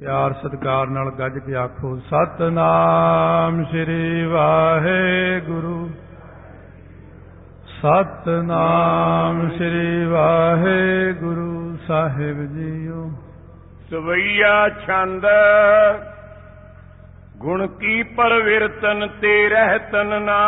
ਪਿਆਰ 0.00 0.32
ਸਤਿਕਾਰ 0.32 0.86
ਨਾਲ 0.86 1.10
ਗੱਜ 1.10 1.38
ਕੇ 1.38 1.54
ਆਖੋ 1.54 1.96
ਸਤਨਾਮ 1.96 3.64
ਸ੍ਰੀ 3.64 4.24
ਵਾਹਿਗੁਰੂ। 4.24 5.90
ਸਤਨਾਮ 7.66 9.50
ਸ੍ਰੀ 9.50 10.04
ਵਾਹਿਗੁਰੂ 10.04 11.78
ਸਾਹਿਬ 11.88 12.40
ਜੀਓ। 12.54 13.10
ਸਵਈਆ 13.90 14.68
ਛੰਦ 14.68 15.26
ਗੁਣ 17.36 17.66
ਕੀ 17.66 18.02
ਪਰਵਿਰਤਨ 18.02 19.08
ਤੇ 19.20 19.48
ਰਹਿਤਨ 19.48 20.22
ਨਾ 20.22 20.40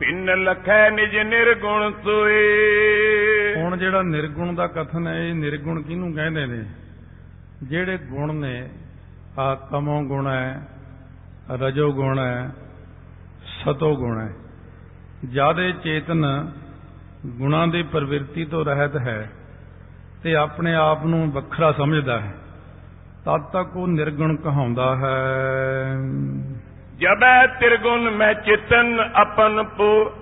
ਪਿੰਨ 0.00 0.42
ਲਖੈ 0.42 0.90
ਨਿਜ 0.90 1.16
ਨਿਰਗੁਣ 1.16 1.92
ਸੋਏ। 2.04 3.54
ਹੁਣ 3.56 3.76
ਜਿਹੜਾ 3.76 4.02
ਨਿਰਗੁਣ 4.02 4.54
ਦਾ 4.54 4.66
ਕਥਨ 4.66 5.06
ਹੈ 5.06 5.18
ਇਹ 5.18 5.34
ਨਿਰਗੁਣ 5.34 5.82
ਕਿਹਨੂੰ 5.82 6.14
ਕਹਿੰਦੇ 6.14 6.46
ਨੇ? 6.46 6.64
ਜਿਹੜੇ 7.62 7.98
ਗੁਣ 7.98 8.34
ਨੇ, 8.34 8.68
ਆ 9.38 9.54
ਤਮੋ 9.54 10.02
ਗੁਣ 10.02 10.26
ਹੈ, 10.28 10.68
ਰਜੋ 11.50 11.92
ਗੁਣ 11.92 12.18
ਹੈ, 12.18 12.50
ਸਤੋ 13.44 13.96
ਗੁਣ 13.96 14.20
ਹੈ। 14.20 14.32
ਜਿਆਦੇ 15.24 15.72
ਚੇਤਨ 15.72 16.52
ਗੁਣਾਂ 17.26 17.66
ਦੀ 17.66 17.82
ਪ੍ਰਵਿਰਤੀ 17.82 18.44
ਤੋਂ 18.44 18.64
ਰਹਿਤ 18.64 18.96
ਹੈ 18.96 19.30
ਤੇ 20.22 20.34
ਆਪਣੇ 20.34 20.74
ਆਪ 20.74 21.06
ਨੂੰ 21.06 21.32
ਵੱਖਰਾ 21.32 21.72
ਸਮਝਦਾ 21.72 22.20
ਹੈ। 22.20 22.34
ਤਦ 23.24 23.42
ਤੱਕ 23.42 23.76
ਉਹ 23.76 23.88
ਨਿਰਗੁਣ 23.88 24.36
ਕਹਾਉਂਦਾ 24.36 24.96
ਹੈ। 24.96 25.96
ਜਬੈ 26.98 27.46
ਤਿਰਗੁਣ 27.46 28.10
ਮੈਂ 28.10 28.34
ਚਿਤਨ 28.34 29.10
ਆਪਨ 29.14 29.62
ਪੋ 29.62 30.12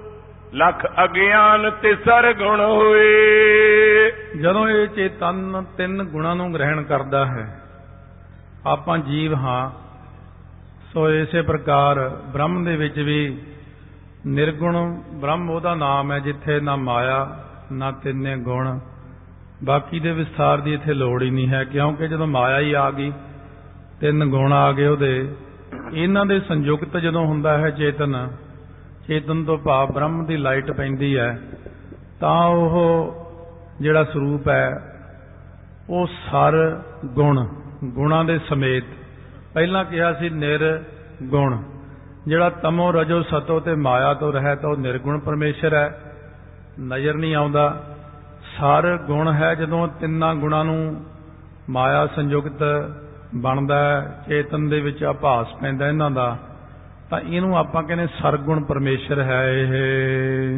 ਲਖ 0.54 0.84
ਅਗਿਆਨ 1.04 1.70
ਤੇ 1.82 1.94
ਸਰਗੁਣ 1.94 2.60
ਹੋਏ। 2.60 4.12
ਜਦੋਂ 4.40 4.68
ਇਹ 4.68 4.86
ਚੇਤਨ 4.86 5.64
ਤਿੰਨ 5.76 6.02
ਗੁਣਾਂ 6.04 6.34
ਨੂੰ 6.36 6.52
ਗ੍ਰਹਿਣ 6.54 6.82
ਕਰਦਾ 6.82 7.24
ਹੈ, 7.26 7.46
ਆਪਾਂ 8.66 8.98
ਜੀਵ 8.98 9.34
ਹਾਂ, 9.34 9.70
ਸੋ 10.92 11.08
ਇਸੇ 11.10 11.42
ਪ੍ਰਕਾਰ 11.42 11.98
ਬ੍ਰਹਮ 12.32 12.64
ਦੇ 12.64 12.76
ਵਿੱਚ 12.76 12.98
ਵੀ 12.98 13.38
ਨਿਰਗੁਣ 14.26 14.76
ਬ੍ਰਹਮ 15.12 15.50
ਉਹਦਾ 15.50 15.74
ਨਾਮ 15.74 16.12
ਹੈ 16.12 16.18
ਜਿੱਥੇ 16.18 16.60
ਨਾ 16.60 16.76
ਮਾਇਆ, 16.76 17.38
ਨਾ 17.72 17.90
ਤਿੰਨੇ 17.92 18.36
ਗੁਣ। 18.36 18.78
ਬਾਕੀ 19.64 20.00
ਦੇ 20.00 20.12
ਵਿਸਥਾਰ 20.12 20.60
ਦੀ 20.60 20.74
ਇੱਥੇ 20.74 20.94
ਲੋੜ 20.94 21.22
ਹੀ 21.22 21.30
ਨਹੀਂ 21.30 21.48
ਹੈ, 21.48 21.64
ਕਿਉਂਕਿ 21.64 22.08
ਜਦੋਂ 22.08 22.26
ਮਾਇਆ 22.26 22.58
ਹੀ 22.58 22.72
ਆ 22.72 22.90
ਗਈ, 22.90 23.12
ਤਿੰਨ 24.00 24.24
ਗੁਣ 24.24 24.52
ਆ 24.52 24.72
ਗਏ 24.72 24.86
ਉਹਦੇ। 24.86 25.34
ਇਹਨਾਂ 25.92 26.26
ਦੇ 26.26 26.40
ਸੰਯੁਕਤ 26.40 26.96
ਜਦੋਂ 26.96 27.26
ਹੁੰਦਾ 27.26 27.56
ਹੈ 27.58 27.70
ਚੇਤਨ 27.70 28.16
ਚੇਤਨ 29.08 29.44
ਤੋਂ 29.44 29.58
ਭਾਵ 29.58 29.92
ਬ੍ਰਹਮ 29.92 30.24
ਦੀ 30.24 30.36
ਲਾਈਟ 30.36 30.70
ਪੈਂਦੀ 30.70 31.18
ਹੈ, 31.18 31.40
ਤਾਂ 32.20 32.46
ਉਹ 32.46 33.14
ਜਿਹੜਾ 33.80 34.04
ਸਰੂਪ 34.04 34.48
ਹੈ, 34.48 34.94
ਉਹ 35.90 36.06
ਸਰ 36.06 36.82
ਗੁਣ, 37.04 37.46
ਗੁਣਾਂ 37.84 38.24
ਦੇ 38.24 38.38
ਸਮੇਤ। 38.38 38.84
ਪਹਿਲਾਂ 39.54 39.84
ਕਿਹਾ 39.84 40.12
ਸੀ 40.12 40.30
ਨਿਰ 40.30 40.82
ਗੁਣ। 41.22 41.62
ਜਿਹੜਾ 42.26 42.50
ਤਮੋ, 42.50 42.92
ਰਜੋ, 42.92 43.22
ਸਤੋ 43.22 43.60
ਤੇ 43.60 43.74
ਮਾਇਆ 43.74 44.14
ਤੋਂ 44.14 44.32
ਰਹਿਤ 44.32 44.64
ਉਹ 44.64 44.76
ਨਿਰਗੁਣ 44.76 45.18
ਪਰਮੇਸ਼ਰ 45.18 45.74
ਹੈ। 45.74 46.14
ਨਜ਼ਰ 46.80 47.14
ਨਹੀਂ 47.14 47.34
ਆਉਂਦਾ। 47.34 47.96
ਸਰ 48.58 48.98
ਗੁਣ 49.06 49.32
ਹੈ 49.32 49.54
ਜਦੋਂ 49.54 49.88
ਤਿੰਨਾਂ 49.88 50.34
ਗੁਣਾਂ 50.34 50.64
ਨੂੰ 50.64 51.04
ਮਾਇਆ 51.70 52.06
ਸੰਯੁਕਤ 52.06 52.90
ਬਣਦਾ 53.34 54.02
ਚੇਤਨ 54.28 54.68
ਦੇ 54.68 54.80
ਵਿੱਚ 54.80 55.04
ਆਭਾਸ 55.04 55.46
ਪੈਂਦਾ 55.60 55.88
ਇਹਨਾਂ 55.88 56.10
ਦਾ। 56.10 56.38
ਤਾਂ 57.10 57.20
ਇਹਨੂੰ 57.20 57.56
ਆਪਾਂ 57.58 57.82
ਕਹਿੰਦੇ 57.82 58.06
ਸਰਗੁਣ 58.06 58.64
ਪਰਮੇਸ਼ਰ 58.64 59.20
ਹੈ 59.22 59.42
ਇਹ। 59.52 59.72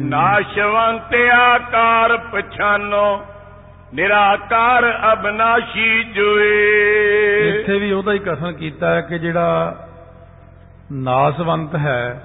ਨਾਸ਼ਵੰਤ 0.03 1.15
ਆਕਾਰ 1.33 2.17
ਪਛਾਨੋ 2.17 3.25
ਨਿਰਾਕਾਰ 3.93 4.85
ਅਬਨਾਸ਼ੀ 5.13 6.03
ਜੋਏ। 6.03 7.49
ਇੱਥੇ 7.49 7.77
ਵੀ 7.79 7.91
ਉਹਦਾ 7.91 8.13
ਹੀ 8.13 8.19
ਕਥਨ 8.19 8.51
ਕੀਤਾ 8.51 8.95
ਹੈ 8.95 9.01
ਕਿ 9.01 9.19
ਜਿਹੜਾ 9.19 9.75
ਨਾਸਵੰਤ 10.91 11.75
ਹੈ 11.75 12.23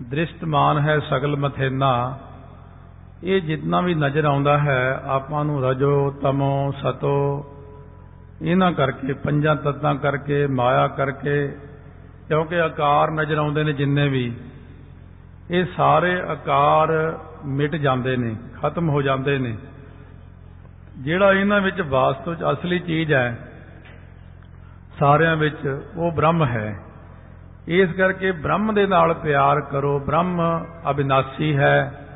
ਦ੍ਰਿਸ਼ਟਮਾਨ 0.00 0.78
ਹੈ 0.78 0.98
ਸਗਲ 0.98 1.36
ਮਥੇਨਾ 1.36 2.18
ਇਹ 3.24 3.40
ਜਿੰਨਾ 3.40 3.80
ਵੀ 3.80 3.94
ਨਜ਼ਰ 3.94 4.24
ਆਉਂਦਾ 4.24 4.58
ਹੈ 4.58 5.00
ਆਪਾਂ 5.06 5.44
ਨੂੰ 5.44 5.62
ਰਜੋ 5.64 6.10
ਤਮੋ 6.10 6.72
ਸਤੋ 6.78 7.14
ਇਹਨਾਂ 8.42 8.72
ਕਰਕੇ 8.72 9.12
ਪੰਜਾਂ 9.12 9.56
ਤੱਤਾਂ 9.56 9.94
ਕਰਕੇ 9.94 10.46
ਮਾਇਆ 10.46 10.86
ਕਰਕੇ 10.86 11.52
ਕਿਉਂਕਿ 12.30 12.60
ਆਕਾਰ 12.60 13.10
ਨਜ਼ਰ 13.10 13.38
ਆਉਂਦੇ 13.38 13.64
ਨੇ 13.64 13.72
ਜਿੰਨੇ 13.72 14.08
ਵੀ, 14.08 14.32
ਇਹ 15.50 15.64
ਸਾਰੇ 15.76 16.20
ਆਕਾਰ 16.20 17.18
ਮਿਟ 17.46 17.76
ਜਾਂਦੇ 17.76 18.16
ਨੇ, 18.16 18.36
ਖਤਮ 18.62 18.88
ਹੋ 18.88 19.02
ਜਾਂਦੇ 19.02 19.38
ਨੇ। 19.38 19.56
ਜਿਹੜਾ 20.98 21.32
ਇਹਨਾਂ 21.32 21.60
ਵਿੱਚ 21.60 21.80
ਵਾਸਤਵ 21.80 22.34
ਚ 22.34 22.44
ਅਸਲੀ 22.52 22.78
ਚੀਜ਼ 22.78 23.12
ਹੈ, 23.12 23.38
ਸਾਰਿਆਂ 24.98 25.36
ਵਿੱਚ 25.36 25.82
ਉਹ 25.96 26.12
ਬ੍ਰਹਮ 26.12 26.44
ਹੈ। 26.44 26.78
ਇਸ 27.68 27.92
ਕਰਕੇ 27.92 28.32
ਬ੍ਰਹਮ 28.32 28.74
ਦੇ 28.74 28.86
ਨਾਲ 28.86 29.14
ਪਿਆਰ 29.14 29.60
ਕਰੋ। 29.60 29.98
ਬ੍ਰਹਮ 29.98 30.64
ਅਬਿਨਾਸੀ 30.90 31.56
ਹੈ। 31.56 32.06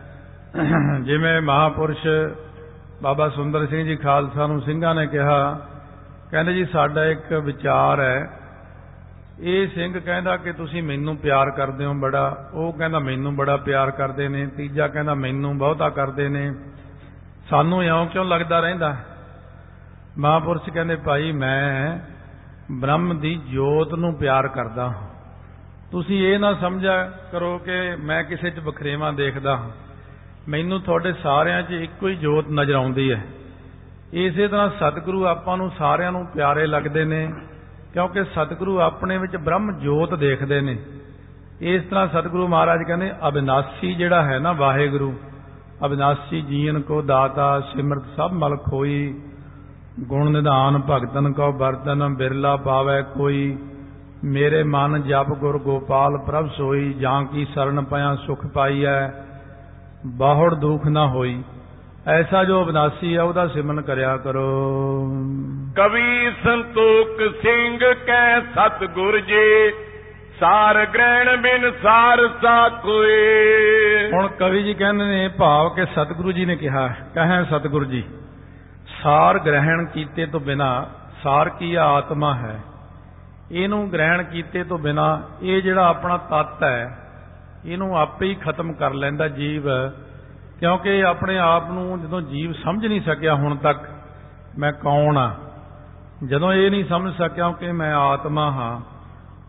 ਜਿਵੇਂ 1.03 1.41
ਮਹਾਪੁਰਸ਼ 1.43 2.07
ਬਾਬਾ 3.03 3.29
ਸੁੰਦਰ 3.29 3.67
ਸਿੰਘ 3.67 3.85
ਜੀ 3.85 3.97
ਖਾਲਸਾ 3.97 4.47
ਨੂੰ 4.47 4.61
ਸਿੰਘਾਂ 4.61 4.95
ਨੇ 4.95 5.07
ਕਿਹਾ, 5.07 5.61
ਕਹਿੰਦੇ 6.31 6.55
ਜੀ, 6.55 6.65
ਸਾਡਾ 6.65 7.05
ਇੱਕ 7.05 7.33
ਵਿਚਾਰ 7.33 8.01
ਹੈ 8.01 8.41
ਇਹ 9.41 9.69
ਸਿੰਘ 9.69 10.01
ਕਹਿੰਦਾ 10.01 10.37
ਕਿ 10.37 10.53
ਤੁਸੀਂ 10.53 10.83
ਮੈਨੂੰ 10.83 11.17
ਪਿਆਰ 11.17 11.51
ਕਰਦੇ 11.51 11.85
ਹੋ 11.85 11.95
ਬੜਾ, 11.95 12.51
ਉਹ 12.55 12.73
ਕਹਿੰਦਾ 12.73 12.99
ਮੈਨੂੰ 12.99 13.37
ਬੜਾ 13.37 13.57
ਪਿਆਰ 13.57 13.91
ਕਰਦੇ 13.91 14.29
ਨੇ, 14.29 14.47
ਤੀਜਾ 14.47 14.89
ਕਹਿੰਦਾ 14.89 15.15
ਮੈਨੂੰ 15.15 15.59
ਬਹੁਤਾ 15.59 15.91
ਕਰਦੇ 15.91 16.29
ਨੇ। 16.29 16.55
ਸਾਨੂੰ 17.51 17.85
ਇਉਂ 17.85 18.07
ਕਿਉਂ 18.07 18.25
ਲੱਗਦਾ 18.25 18.61
ਰਹਿੰਦਾ? 18.61 18.97
ਮਹਾਪੁਰਸ਼ 20.19 20.71
ਕਹਿੰਦੇ, 20.71 20.97
ਭਾਈ, 20.97 21.33
ਮੈਂ 21.33 21.99
ਬ੍ਰਹਮ 22.71 23.21
ਦੀ 23.21 23.35
ਜੋਤ 23.35 23.95
ਨੂੰ 23.95 24.15
ਪਿਆਰ 24.15 24.49
ਕਰਦਾ 24.49 24.85
ਹਾਂ। 24.85 25.09
ਤੁਸੀਂ 25.93 26.29
ਇਹ 26.29 26.39
ਨਾ 26.39 26.55
ਸਮਝਿਆ 26.55 27.05
ਕਰੋ 27.33 27.59
ਕਿ 27.59 27.97
ਮੈਂ 27.97 28.25
ਕਿਸੇ 28.25 28.51
'ਚ 28.51 28.61
ਬਖਰੇਵਾਂ 28.61 29.13
ਦੇਖਦਾ 29.13 29.57
ਹਾਂ। 29.57 29.71
ਮੈਨੂੰ 30.49 30.81
ਤੁਹਾਡੇ 30.81 31.13
ਸਾਰਿਆਂ 31.13 31.63
'ਚ 31.63 31.71
ਇੱਕੋ 31.71 32.09
ਹੀ 32.09 32.15
ਜੋਤ 32.15 32.45
ਨਜ਼ਰ 32.51 32.75
ਆਉਂਦੀ 32.75 33.13
ਹੈ। 33.13 33.25
ਇਸੇ 34.13 34.49
ਤਰ੍ਹਾਂ 34.49 34.71
ਸਤਿਗੁਰੂ 34.71 35.27
ਆਪਾਂ 35.27 35.57
ਨੂੰ 35.57 35.71
ਸਾਰਿਆਂ 35.79 36.13
ਨੂੰ 36.13 36.27
ਪਿਆਰੇ 36.27 36.67
ਲੱਗਦੇ 36.67 37.05
ਨੇ। 37.05 37.33
ਕਿਉਂਕਿ 37.95 38.25
ਸਤਿਗੁਰੂ 38.25 38.81
ਆਪਣੇ 38.81 39.19
ਵਿੱਚ 39.19 39.37
ਬ੍ਰਹਮ 39.37 39.73
ਜੋਤ 39.73 40.15
ਦੇਖਦੇ 40.15 40.61
ਨੇ। 40.61 40.77
ਇਸ 41.61 41.83
ਤਰ੍ਹਾਂ 41.83 42.07
ਸਤਿਗੁਰੂ 42.09 42.49
ਮਹਾਰਾਜ 42.49 42.83
ਕਹਿੰਦੇ, 42.83 43.11
ਅਬਿਨਾਸੀ 43.29 43.95
ਜਿਹੜਾ 43.95 44.23
ਹੈ 44.23 44.39
ਨਾ 44.39 44.53
ਵਾਹਿਗੁਰੂ, 44.53 45.13
ਅਬਿਨਾਸੀ 45.87 46.41
ਜੀਵਨ 46.43 46.81
ਕੋ 46.81 47.03
ਦਾਤਾ, 47.03 47.61
ਸਿਮਰਤ 47.61 48.03
ਸਭ 48.17 48.33
ਮਲ 48.33 48.57
ਖੋਈ 48.57 49.21
ਗੁਣ 50.01 50.31
ਨਿਧਾਨ 50.31 50.81
ਭਗਤਨ 50.91 51.33
ਕੋ 51.33 51.53
ਬਰਤਨ 51.53 52.09
ਬਿਰਲਾ 52.15 52.57
ਪਾਵੇ 52.57 53.03
ਕੋਈ। 53.03 53.57
ਮੇਰੇ 54.25 54.63
ਮਨ 54.63 55.03
ਜਪ 55.03 55.29
ਗੁਰ 55.35 55.59
ਗੋਪਾਲ 55.59 56.19
ਪ੍ਰਭ 56.19 56.49
ਸੋਈ, 56.49 56.93
ਜਾਂ 56.93 57.25
ਕੀ 57.25 57.45
ਸਰਣ 57.45 57.83
ਪਿਆ 57.85 58.15
ਸੁਖ 58.17 58.47
ਪਾਈਐ, 58.47 59.09
ਬਾਹੜ 60.07 60.55
ਦੁਖ 60.55 60.87
ਨਾ 60.87 61.07
ਹੋਈ। 61.07 61.43
ਐਸਾ 62.09 62.45
ਜੋ 62.45 62.63
ਅਬਨਾਸੀ 62.65 63.17
ਹੈ 63.17 63.23
ਉਹਦਾ 63.23 63.47
ਸਿਮਰਨ 63.47 63.81
ਕਰਿਆ 63.81 64.17
ਕਰੋ। 64.17 65.05
ਕਵੀ 65.77 66.31
ਸੰਤੋਖ 66.45 67.43
ਸਿੰਘ 67.43 67.79
ਕੈ 68.07 68.41
ਸਤਗੁਰ 68.41 69.21
ਜੀ 69.21 69.73
ਸਾਰ 70.41 70.87
ਗ੍ਰਹਿਣ 70.87 71.37
ਬਿਨ 71.37 71.73
ਸਾਰ 71.83 72.29
ਸਾ 72.43 72.69
ਕੋਏ 72.69 74.11
ਹੁਣ 74.13 74.29
ਕਵੀ 74.29 74.63
ਜੀ 74.63 74.75
ਕਹਿੰਦੇ 74.75 75.05
ਨੇ 75.05 75.29
ਭਾਵ 75.29 75.69
ਕਿ 75.69 75.85
ਸਤਿਗੁਰੂ 75.85 76.33
ਜੀ 76.33 76.45
ਨੇ 76.45 76.57
ਕਿਹਾ 76.57 76.89
ਕਹੇ 76.89 77.45
ਸਤਿਗੁਰੂ 77.45 77.85
ਜੀ 77.85 78.05
ਸਾਰ 79.03 79.39
ਗ੍ਰਹਿਣ 79.39 79.85
ਕੀਤੇ 79.85 80.27
ਤੋਂ 80.27 80.41
ਬਿਨਾ 80.41 80.87
ਸਾਰ 81.23 81.49
ਕੀ 81.49 81.75
ਆਤਮਾ 81.75 82.35
ਹੈ? 82.35 82.61
ਇਹਨੂੰ 83.53 83.93
ਗ੍ਰਹਿਣ 83.93 84.23
ਕੀਤੇ 84.23 84.65
ਤੋਂ 84.65 84.79
ਬਿਨਾ 84.79 85.23
ਇਹ 85.43 85.63
ਜਿਹੜਾ 85.63 85.89
ਆਪਣਾ 85.89 86.17
ਤਤ 86.17 86.63
ਹੈ 86.63 86.99
ਇਹਨੂੰ 87.67 87.99
ਆਪੇ 87.99 88.27
ਹੀ 88.27 88.35
ਖਤਮ 88.35 88.73
ਕਰ 88.73 88.95
ਲੈਂਦਾ 88.95 89.29
ਜੀਵ। 89.29 89.63
ਕਿਉਂਕਿ 90.61 91.05
ਆਪਣੇ 91.05 91.39
ਆਪ 91.39 91.71
ਨੂੰ 91.71 92.03
ਜਦੋਂ 92.03 92.21
ਜੀਵ 92.21 92.53
ਸਮਝ 92.53 92.87
ਨਹੀਂ 92.87 93.01
ਸਕਿਆ 93.01 93.35
ਹੁਣ 93.35 93.57
ਤੱਕ 93.57 93.79
ਮੈਂ 94.59 94.73
ਕੌਣ 94.73 95.17
ਆ? 95.17 95.35
ਜਦੋਂ 96.25 96.53
ਇਹ 96.53 96.71
ਨਹੀਂ 96.71 96.85
ਸਮਝ 96.85 97.15
ਸਕਿਆ 97.15 97.51
ਕਿ 97.51 97.73
ਮੈਂ 97.73 97.95
ਆਤਮਾ 97.95 98.51
ਹਾਂ 98.51 98.81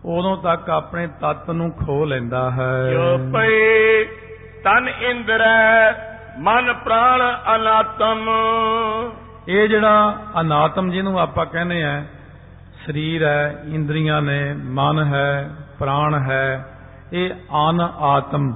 ਉਦੋਂ 0.05 0.37
ਤੱਕ 0.37 0.69
ਆਪਣੇ 0.69 1.07
ਤਤ 1.07 1.49
ਨੂੰ 1.49 1.71
ਖੋ 1.71 2.05
ਲੈਂਦਾ 2.05 2.51
ਹੈ। 2.51 2.91
ਜੋ 2.91 3.17
ਪਏ 3.33 4.03
ਤਨ 4.63 4.87
ਇੰਦਰੈ 4.87 5.93
ਮਨ 6.39 6.73
ਪ੍ਰਾਣ 6.73 7.21
ਅਨਾਤਮ। 7.55 8.29
ਇਹ 9.47 9.69
ਜਿਹੜਾ 9.69 10.17
ਅਨਾਤਮ 10.41 10.91
ਜਿਹਨੂੰ 10.91 11.19
ਆਪਾਂ 11.19 11.45
ਕਹਿੰਦੇ 11.45 11.83
ਆ 11.83 12.03
ਸਰੀਰ 12.85 13.23
ਹੈ 13.23 13.63
ਇੰਦਰੀਆਂ 13.65 14.21
ਨੇ 14.21 14.53
ਮਨ 14.53 15.03
ਹੈ 15.03 15.49
ਪ੍ਰਾਣ 15.79 16.15
ਹੈ 16.29 16.65
ਇਹ 17.13 17.29
ਅਨ 17.69 17.81
ਆਤਮ 17.99 18.53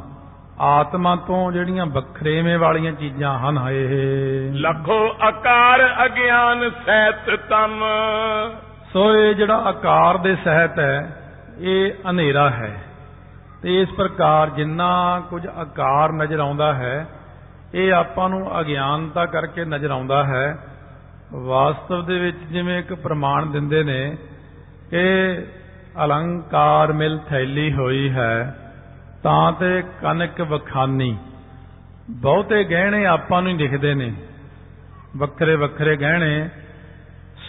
ਆਤਮਾ 0.61 1.15
ਤੋਂ 1.15 1.51
ਜਿਹੜੀਆਂ 1.51 1.85
ਵੱਖਰੇਵੇਂ 1.85 2.57
ਵਾਲੀਆਂ 2.57 2.91
ਚੀਜ਼ਾਂ 2.91 3.39
ਹਨ 3.39 3.59
ਇਹ 3.71 4.53
ਲਖੋ 4.53 5.15
ਆਕਾਰ 5.21 6.05
ਅਗਿਆਨ 6.05 6.69
ਸਹਿਤ 6.69 7.39
ਤਮ। 7.49 7.83
ਸੋ 8.93 9.15
ਇਹ 9.15 9.35
ਜਿਹੜਾ 9.35 9.57
ਆਕਾਰ 9.57 10.17
ਦੇ 10.17 10.35
ਸਹਿਤ 10.35 10.79
ਹੈ 10.79 11.17
ਇਹ 11.59 11.91
ਹਨੇਰਾ 12.09 12.49
ਹੈ। 12.49 12.83
ਤੇ 13.63 13.81
ਇਸ 13.81 13.89
ਪ੍ਰਕਾਰ 13.89 14.49
ਜਿੰਨਾ 14.49 15.23
ਕੁਝ 15.29 15.47
ਆਕਾਰ 15.47 16.11
ਨਜ਼ਰ 16.11 16.39
ਆਉਂਦਾ 16.39 16.73
ਹੈ 16.73 17.07
ਇਹ 17.73 17.93
ਆਪਾਂ 17.93 18.29
ਨੂੰ 18.29 18.59
ਅਗਿਆਨਤਾ 18.59 19.25
ਕਰਕੇ 19.25 19.65
ਨਜ਼ਰ 19.65 19.91
ਆਉਂਦਾ 19.91 20.23
ਹੈ। 20.23 20.57
ਵਾਸਤਵ 21.33 22.05
ਦੇ 22.05 22.19
ਵਿੱਚ 22.19 22.37
ਜਿਵੇਂ 22.37 22.79
ਇੱਕ 22.79 22.93
ਪ੍ਰਮਾਣ 22.93 23.45
ਦਿੰਦੇ 23.45 23.83
ਨੇ 23.83 24.17
ਕਿ 24.89 25.33
ਅਲੰਕਾਰ 26.05 26.93
ਮਿਲ 26.93 27.19
ਥੈਲੀ 27.29 27.73
ਹੋਈ 27.73 28.09
ਹੈ। 28.09 28.55
ਤਾਂ 29.23 29.51
ਤੇ 29.51 29.83
ਕਨਕ 30.01 30.41
ਵਖਾਨੀ। 30.41 31.17
ਬਹੁਤੇ 32.09 32.63
ਗਹਿਣੇ 32.63 33.05
ਆਪਾਂ 33.05 33.41
ਨੂੰ 33.41 33.51
ਹੀ 33.51 33.57
ਦਿਖਦੇ 33.57 33.93
ਨੇ। 33.93 34.13
ਵੱਖਰੇ 35.17 35.55
ਵੱਖਰੇ 35.55 35.97
ਗਹਿਣੇ, 35.97 36.49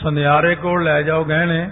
ਸੁਨਿਆਰੇ 0.00 0.54
ਕੋਲ 0.54 0.84
ਲੈ 0.84 1.02
ਜਾਓ 1.02 1.24
ਗਹਿਣੇ। 1.24 1.70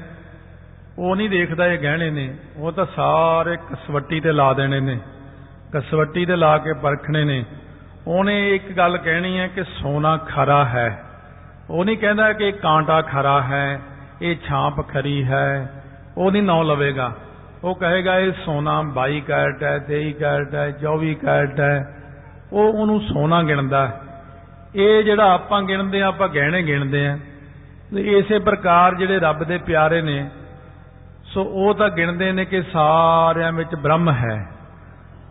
ਉਹ 0.98 1.16
ਨਹੀਂ 1.16 1.30
ਦੇਖਦਾ 1.30 1.66
ਇਹ 1.66 1.78
ਗਹਿਣੇ 1.78 2.10
ਨੇ। 2.10 2.36
ਉਹ 2.56 2.72
ਤਾਂ 2.72 2.86
ਸਾਰੇ 2.96 3.56
ਕਸਵੱਟੀ 3.56 4.20
ਤੇ 4.20 4.32
ਲਾ 4.32 4.52
ਦੇਣੇ 4.52 4.80
ਨੇ। 4.80 4.98
ਕਸਵੱਟੀ 5.74 6.26
ਤੇ 6.26 6.36
ਲਾ 6.36 6.58
ਕੇ 6.58 6.72
ਪਰਖਣੇ 6.72 7.24
ਨੇ। 7.24 7.44
ਉਹਨੇ 8.06 8.54
ਇੱਕ 8.54 8.72
ਗੱਲ 8.72 8.98
ਕਹਿਣੀ 8.98 9.38
ਹੈ 9.38 9.48
ਕਿ 9.48 9.64
ਸੋਨਾ 9.64 10.16
ਖਰਾ 10.16 10.64
ਹੈ। 10.64 11.04
ਉਹ 11.70 11.84
ਨਹੀਂ 11.84 11.98
ਕਹਿੰਦਾ 11.98 12.32
ਕਿ 12.32 12.52
ਕਾਂਟਾ 12.52 13.02
ਖਰਾ 13.02 13.42
ਹੈ, 13.42 13.80
ਇਹ 14.22 14.36
ਛਾਂਪ 14.48 14.88
ਖਰੀ 14.88 15.24
ਹੈ। 15.24 15.72
ਉਹ 16.16 16.32
ਨਹੀਂ 16.32 16.42
ਨਾਂ 16.42 16.64
ਲਵੇਗਾ। 16.64 17.16
ਉਹ 17.64 17.74
ਕਹੇਗਾ, 17.74 18.18
ਇਹ 18.18 18.32
ਸੋਨਾ 18.44 18.82
22 18.82 19.20
ਕੈਰਟ 19.20 19.62
ਹੈ 19.62 19.78
23 19.78 20.12
ਕੈਰਟ 20.12 20.54
ਹੈ 20.54 20.70
24 20.70 21.14
ਕੈਰਟ 21.14 21.60
ਹੈ। 21.60 21.94
ਉਹ 22.52 22.72
ਉਹਨੂੰ 22.72 23.00
ਸੋਨਾ 23.00 23.42
ਗਿਣਦਾ 23.42 24.00
ਇਹ 24.74 25.02
ਜਿਹੜਾ 25.04 25.32
ਆਪਾਂ 25.32 25.62
ਗਿਣਦੇ 25.62 26.02
ਆ 26.02 26.06
ਆਪਾਂ 26.06 26.28
ਗਹਿਣੇ 26.28 26.62
ਗਿਣਦੇ 26.62 27.06
ਆ 27.06 27.18
ਇਸੇ 27.96 28.38
ਪ੍ਰਕਾਰ 28.38 28.94
ਜਿਹੜੇ 28.94 29.18
ਰੱਬ 29.18 29.44
ਦੇ 29.44 29.58
ਪਿਆਰੇ 29.58 30.02
ਨੇ, 30.02 30.30
ਸੋ 31.24 31.42
ਉਹ 31.42 31.74
ਤਾਂ 31.74 31.88
ਗਿਣਦੇ 31.88 32.32
ਨੇ 32.32 32.44
ਕਿ 32.44 32.62
ਸਾਰਿਆਂ 32.62 33.52
ਵਿੱਚ 33.52 33.74
ਬ੍ਰਹਮ 33.74 34.10
ਹੈ। 34.10 34.46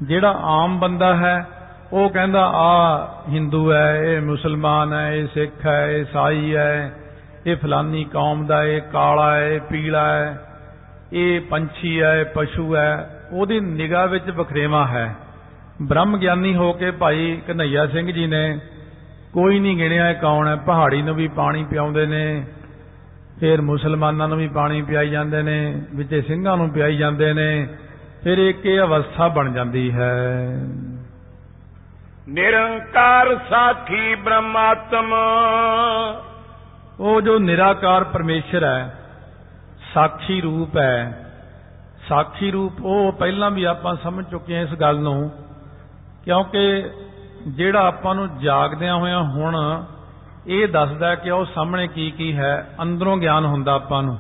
ਜਿਹੜਾ 0.04 0.32
ਆਮ 0.32 0.80
ਬੰਦਾ 0.80 1.16
ਹੈ, 1.16 1.46
ਉਹ 1.94 2.10
ਕਹਿੰਦਾ, 2.10 2.46
ਆ 2.46 3.06
ਹਿੰਦੂ 3.30 3.72
ਹੈ, 3.74 3.96
ਇਹ 3.96 4.22
ਮੁਸਲਮਾਨ 4.22 4.94
ਹੈ, 4.94 5.12
ਇਹ 5.12 5.28
ਸਿੱਖ 5.34 5.66
ਹੈ, 5.66 5.92
ਇਹ 5.92 6.02
ਈਸਾਈ 6.02 6.56
ਹੈ, 6.56 6.92
ਇਹ 7.46 7.56
ਫਲਾਨੀ 7.56 8.04
ਕੌਮ 8.04 8.46
ਦਾ 8.46 8.64
ਇਹ 8.64 8.82
ਕਾਲਾ 8.82 9.36
ਹੈ, 9.36 9.48
ਇਹ 9.50 9.60
ਪੀਲਾ 9.60 10.06
ਹੈ। 10.14 10.47
ਇਹ 11.14 11.42
ਪੰਛੀ 11.42 12.02
ਹੈ 12.02 12.24
ਪਸ਼ੂ 12.24 12.76
ਹੈ 12.76 13.22
ਉਹਦੀ 13.32 13.60
ਨਿਗਾਹ 13.60 14.08
ਵਿੱਚ 14.08 14.30
ਵਖਰੇਵਾ 14.30 14.88
ਹੈ। 14.88 15.16
ਬ੍ਰਹਮ 15.82 16.18
ਗਿਆਨੀ 16.18 16.56
ਹੋ 16.56 16.74
ਕੇ 16.74 16.92
ਭਾਈ 16.92 17.42
ਕਨਈਆ 17.48 17.88
ਸਿੰਘ 17.88 18.12
ਜੀ 18.12 18.28
ਨੇ 18.28 18.60
ਕੋਈ 19.34 19.60
ਨਹੀਂ 19.60 19.78
ਗਿਣਿਆ 19.78 20.14
ਕੌਣ 20.14 20.48
ਹੈ। 20.48 20.56
ਪਹਾੜੀ 20.56 21.02
ਨੂੰ 21.02 21.16
ਵੀ 21.16 21.28
ਪਾਣੀ 21.28 21.64
ਪਿਆਉਂਦੇ 21.64 22.06
ਨੇ 22.06 22.46
ਫਿਰ 23.40 23.62
ਮੁਸਲਮਾਨਾਂ 23.62 24.28
ਨੂੰ 24.28 24.38
ਵੀ 24.38 24.48
ਪਾਣੀ 24.48 24.82
ਪਿਆਈ 24.82 25.10
ਜਾਂਦੇ 25.10 25.42
ਨੇ 25.42 25.82
ਵਿੱਚੇ 25.96 26.22
ਸਿੰਘਾਂ 26.22 26.58
ਨੂੰ 26.58 26.70
ਪਿਆਈ 26.70 26.98
ਜਾਂਦੇ 26.98 27.34
ਨੇ 27.34 27.68
ਫਿਰ 28.24 28.38
ਇੱਕ 28.38 28.66
ਇਹ 28.66 28.80
ਅਵਸਥਾ 28.80 29.28
ਬਣ 29.28 29.54
ਜਾਂਦੀ 29.54 29.92
ਹੈ। 29.92 30.48
ਨਿਰੰਕਾਰ 32.30 33.40
ਸਾਖੀ 33.50 34.16
ਬ੍ਰਹਮਾਤਮ। 34.16 35.14
ਉਹ 37.00 37.22
ਜੋ 37.22 37.40
ਨਿਰਾਕਾਰ 37.40 38.04
ਪਰਮੇਸ਼ਰ 38.04 38.64
ਹੈ 38.64 38.94
ਸਾਖੀ 39.98 40.42
ਰੂਪ 40.42 40.78
ਹੈ। 40.78 40.98
ਸਾਖੀ 42.08 42.52
ਰੂਪ 42.52 42.74
ਉਹ 42.82 43.12
ਪਹਿਲਾਂ 43.12 43.52
ਵੀ 43.52 43.64
ਆਪਾਂ 43.64 43.96
ਸਮਝ 43.96 44.26
ਚੁੱਕੇ 44.26 44.56
ਹਾਂ 44.56 44.64
ਇਸ 44.64 44.74
ਗੱਲ 44.74 45.00
ਨੂੰ, 45.00 45.30
ਕਿਉਂਕਿ 46.26 46.90
ਜਿਹੜਾ 47.48 47.86
ਆਪਾਂ 47.88 48.16
ਨੂੰ 48.16 48.28
ਜਾਗਦਿਆਂ 48.40 48.96
ਹੋਇਆਂ 48.96 49.24
ਹੁਣ 49.24 49.56
ਇਹ 50.48 50.68
ਦੱਸਦਾ 50.68 51.16
ਕਿ 51.16 51.30
ਉਹ 51.30 51.46
ਸਾਹਮਣੇ 51.46 51.88
ਕੀ 51.88 52.12
ਕੀ 52.12 52.36
ਹੈ, 52.38 52.76
ਅੰਦਰੋਂ 52.82 53.18
ਗਿਆਨ 53.18 53.46
ਹੁੰਦਾ 53.46 53.74
ਆਪਾਂ 53.74 54.04
ਨੂੰ। 54.04 54.18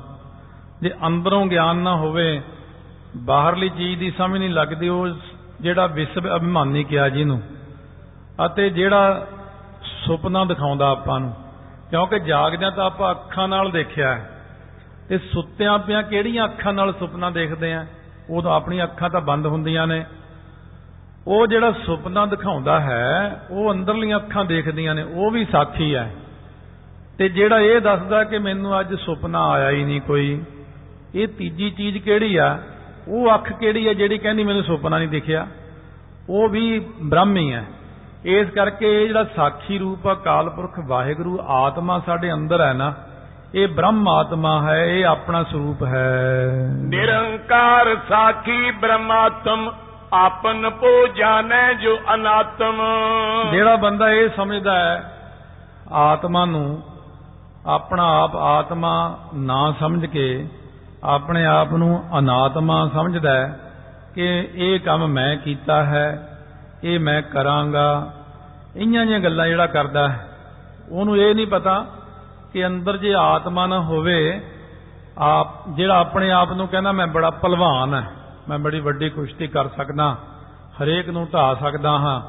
ਜੇ 0.81 0.91
ਅੰਦਰੋਂ 1.07 1.45
ਗਿਆਨ 1.45 1.75
ਨਾ 1.75 1.95
ਹੋਵੇ, 1.95 2.41
ਬਾਹਰਲੀ 3.17 3.69
ਚੀਜ਼ 3.69 3.99
ਦੀ 3.99 4.11
ਸਮਝ 4.11 4.39
ਨਹੀਂ 4.39 4.49
ਲੱਗਦੀ, 4.49 4.89
ਉਹ 4.89 5.07
ਜਿਹੜਾ 5.61 5.85
ਵਿਸਵ 5.87 6.35
ਅਭਿਮਾਨੀ 6.35 6.83
ਕਿਹਾ 6.83 7.09
ਜਿਹਨੂੰ, 7.09 7.41
ਅਤੇ 8.45 8.69
ਜਿਹੜਾ 8.69 9.27
ਸੁਪਨਾ 10.05 10.43
ਦਿਖਾਉਂਦਾ 10.45 10.89
ਆਪਾਂ 10.89 11.19
ਨੂੰ। 11.19 11.33
ਕਿਉਂਕਿ 11.89 12.19
ਜਾਗਦਿਆਂ 12.19 12.71
ਤਾਂ 12.71 12.85
ਆਪਾਂ 12.85 13.11
ਅੱਖਾਂ 13.11 13.47
ਨਾਲ 13.47 13.71
ਦੇਖਿਆ 13.71 14.15
ਹੈ। 14.15 14.36
ਤੇ 15.09 15.17
ਸੁੱਤਿਆਂ 15.17 15.79
ਪਿਆਂ 15.79 16.03
ਕਿਹੜੀਆਂ 16.03 16.45
ਅੱਖਾਂ 16.45 16.73
ਨਾਲ 16.73 16.93
ਸੁਪਨਾ 16.93 17.29
ਦੇਖਦੇ 17.29 17.73
ਆ? 17.73 17.85
ਉਦੋਂ 18.29 18.51
ਆਪਣੀਆਂ 18.51 18.83
ਅੱਖਾਂ 18.83 19.09
ਤਾਂ 19.09 19.21
ਬੰਦ 19.21 19.45
ਹੁੰਦੀਆਂ 19.45 19.87
ਨੇ। 19.87 20.05
ਉਹ 21.27 21.47
ਜਿਹੜਾ 21.47 21.71
ਸੁਪਨਾ 21.71 22.25
ਦਿਖਾਉਂਦਾ 22.25 22.79
ਹੈ, 22.79 23.41
ਉਹ 23.51 23.73
ਅੰਦਰਲੀਆਂ 23.73 24.17
ਅੱਖਾਂ 24.17 24.45
ਦੇਖਦੀਆਂ 24.45 24.95
ਨੇ, 24.95 25.03
ਉਹ 25.03 25.31
ਵੀ 25.31 25.45
ਸਾਖੀ 25.45 25.95
ਹੈ। 25.95 26.15
ਤੇ 27.17 27.29
ਜਿਹੜਾ 27.29 27.59
ਇਹ 27.59 27.81
ਦੱਸਦਾ 27.81 28.23
ਕਿ 28.23 28.37
ਮੈਨੂੰ 28.37 28.79
ਅੱਜ 28.79 28.95
ਸੁਪਨਾ 28.95 29.49
ਆਇਆ 29.49 29.69
ਹੀ 29.69 29.83
ਨਹੀਂ 29.83 30.01
ਕੋਈ, 30.01 30.41
ਇਹ 31.15 31.27
ਤੀਜੀ 31.27 31.69
ਚੀਜ਼ 31.69 31.97
ਕਿਹੜੀ 31.97 32.35
ਆ? 32.35 32.59
ਉਹ 33.07 33.33
ਅੱਖ 33.33 33.53
ਕਿਹੜੀ 33.53 33.87
ਹੈ 33.87 33.93
ਜਿਹੜੀ 33.93 34.17
ਕਹਿੰਦੀ 34.17 34.43
ਮੈਨੂੰ 34.43 34.63
ਸੁਪਨਾ 34.63 34.97
ਨਹੀਂ 34.97 35.07
ਦਿਖਿਆ? 35.07 35.47
ਉਹ 36.29 36.49
ਵੀ 36.49 36.85
ਬ੍ਰਹਮ 37.01 37.37
ਹੀ 37.37 37.53
ਹੈ। 37.53 37.65
ਇਸ 38.25 38.49
ਕਰਕੇ 38.49 39.01
ਇਹ 39.01 39.07
ਜਿਹੜਾ 39.07 39.23
ਸਾਖੀ 39.23 39.77
ਰੂਪ 39.77 40.07
ਆ, 40.07 40.13
ਕਾਲਪੁਰਖ 40.13 40.79
ਵਾਹਿਗੁਰੂ 40.79 41.39
ਆਤਮਾ 41.47 41.99
ਸਾਡੇ 42.05 42.33
ਅੰਦਰ 42.33 42.61
ਹੈ 42.61 42.73
ਨਾ 42.73 42.93
ਇਹ 43.55 43.67
ਬ੍ਰਹਮ 43.67 44.07
ਆਤਮਾ 44.07 44.61
ਹੈ 44.61 44.85
ਇਹ 44.85 45.05
ਆਪਣਾ 45.05 45.43
ਸਰੂਪ 45.43 45.83
ਹੈ। 45.83 46.51
ਨਿਰੰਕਾਰ 46.71 47.95
ਸਾਖੀ 48.09 48.71
ਬ੍ਰਹਮਾਤਮ 48.71 49.71
ਆਪਨ 50.13 50.69
ਪੋ 50.69 51.07
ਜਾਣੈ 51.07 51.73
ਜੋ 51.73 51.97
ਅਨਾਤਮ। 52.13 52.81
ਜਿਹੜਾ 53.51 53.75
ਬੰਦਾ 53.75 54.09
ਇਹ 54.11 54.29
ਸਮਝਦਾ 54.37 54.79
ਹੈ 54.79 55.13
ਆਤਮਾ 55.91 56.45
ਨੂੰ 56.45 56.83
ਆਪਣਾ 57.65 58.23
ਆਪ 58.23 58.35
ਆਤਮਾ 58.35 59.19
ਨਾ 59.35 59.73
ਸਮਝ 59.79 60.05
ਕੇ 60.05 60.47
ਆਪਣੇ 61.03 61.45
ਆਪ 61.45 61.73
ਨੂੰ 61.73 62.03
ਅਨਾਤਮਾ 62.19 62.89
ਸਮਝਦਾ 62.93 63.33
ਹੈ 63.33 63.59
ਕਿ 64.15 64.49
ਇਹ 64.55 64.79
ਕੰਮ 64.79 65.07
ਮੈਂ 65.07 65.35
ਕੀਤਾ 65.35 65.83
ਹੈ 65.83 66.37
ਇਹ 66.83 66.99
ਮੈਂ 66.99 67.21
ਕਰਾਂਗਾ। 67.21 68.13
ਇਹੀਆਂ 68.75 69.05
ਜਿਹੀਆਂ 69.05 69.19
ਗੱਲਾਂ 69.19 69.47
ਜਿਹੜਾ 69.47 69.67
ਕਰਦਾ 69.67 70.09
ਉਹਨੂੰ 70.91 71.17
ਇਹ 71.17 71.35
ਨਹੀਂ 71.35 71.47
ਪਤਾ 71.47 71.85
ਕਿ 72.53 72.67
ਅੰਦਰ 72.67 72.97
ਜੇ 72.97 73.13
ਆਤਮਾ 73.15 73.67
ਨਾ 73.67 73.79
ਹੋਵੇ, 73.79 74.41
ਆਪ, 75.17 75.69
ਜਿਹੜਾ 75.69 75.99
ਆਪਣੇ 75.99 76.31
ਆਪ 76.31 76.51
ਨੂੰ 76.51 76.67
ਕਹਿੰਦਾ, 76.67 76.91
ਮੈਂ 76.91 77.07
ਬੜਾ 77.07 77.29
ਪਹਿਲਵਾਨ 77.29 77.93
ਹਾਂ, 77.93 78.01
ਮੈਂ 78.49 78.59
ਬੜੀ 78.59 78.79
ਵੱਡੀ 78.79 79.09
ਕੁਸ਼ਤੀ 79.09 79.47
ਕਰ 79.47 79.67
ਸਕਦਾ, 79.67 80.15
ਹਰੇਕ 80.81 81.09
ਨੂੰ 81.09 81.27
ਢਾ 81.33 81.53
ਸਕਦਾ 81.53 81.91
ਹਾਂ। 81.91 82.21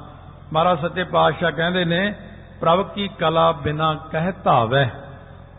ਮਹਾਰਾਜ 0.53 0.81
ਸੱਚੇ 0.81 1.05
ਪਾਤਸ਼ਾਹ 1.05 1.53
ਕਹਿੰਦੇ 1.53 1.85
ਨੇ, 1.85 2.15
ਪ੍ਰਭ 2.61 2.89
ਕੀ 2.89 3.09
ਕਲਾ 3.09 3.53
ਬਿਨਾ 3.53 3.95
ਕਹਿ 3.95 4.33
ਧਾਵੈ। 4.45 4.91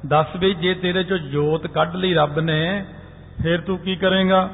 ਦੱਸ 0.06 0.28
ਵੀ, 0.36 0.54
ਜੇ 0.54 0.74
ਤੇਰੇ 0.74 1.04
ਚੋਂ 1.04 1.18
ਜੋਤ 1.18 1.68
ਕੱਢ 1.68 1.96
ਲਈ 1.96 2.14
ਰੱਬ 2.14 2.40
ਨੇ, 2.40 2.86
ਫਿਰ 3.44 3.62
ਤੂੰ 3.62 3.78
ਕੀ 3.78 3.96
ਕਰੇਗਾ? 3.96 4.50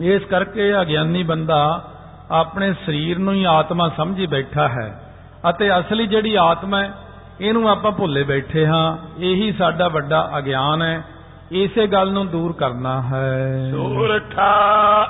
ਇਸ 0.00 0.22
ਕਰਕੇ 0.22 0.80
ਅਗਿਆਨੀ 0.80 1.22
ਬੰਦਾ 1.22 1.92
ਆਪਣੇ 2.30 2.72
ਸਰੀਰ 2.72 3.18
ਨੂੰ 3.18 3.34
ਹੀ 3.34 3.44
ਆਤਮਾ 3.44 3.88
ਸਮਝੀ 3.88 4.26
ਬੈਠਾ 4.26 4.68
ਹੈ 4.68 5.12
ਅਤੇ 5.50 5.78
ਅਸਲੀ 5.78 6.06
ਜਿਹੜੀ 6.06 6.34
ਆਤਮਾ 6.34 6.82
ਹੈ 6.82 6.92
ਇਹਨੂੰ 7.40 7.70
ਆਪਾਂ 7.70 7.92
ਭੁੱਲੇ 7.92 8.22
ਬੈਠੇ 8.22 8.66
ਹਾਂ। 8.66 8.96
ਇਹੀ 9.18 9.52
ਸਾਡਾ 9.52 9.88
ਵੱਡਾ 9.88 10.30
ਅਗਿਆਨ 10.38 10.82
ਹੈ। 10.82 11.04
ਇਸੇ 11.52 11.86
ਗੱਲ 11.86 12.12
ਨੂੰ 12.12 12.28
ਦੂਰ 12.28 12.52
ਕਰਨਾ 12.52 13.02
ਹੈ। 13.02 13.70
ਸੂਰਠਾ 13.70 15.08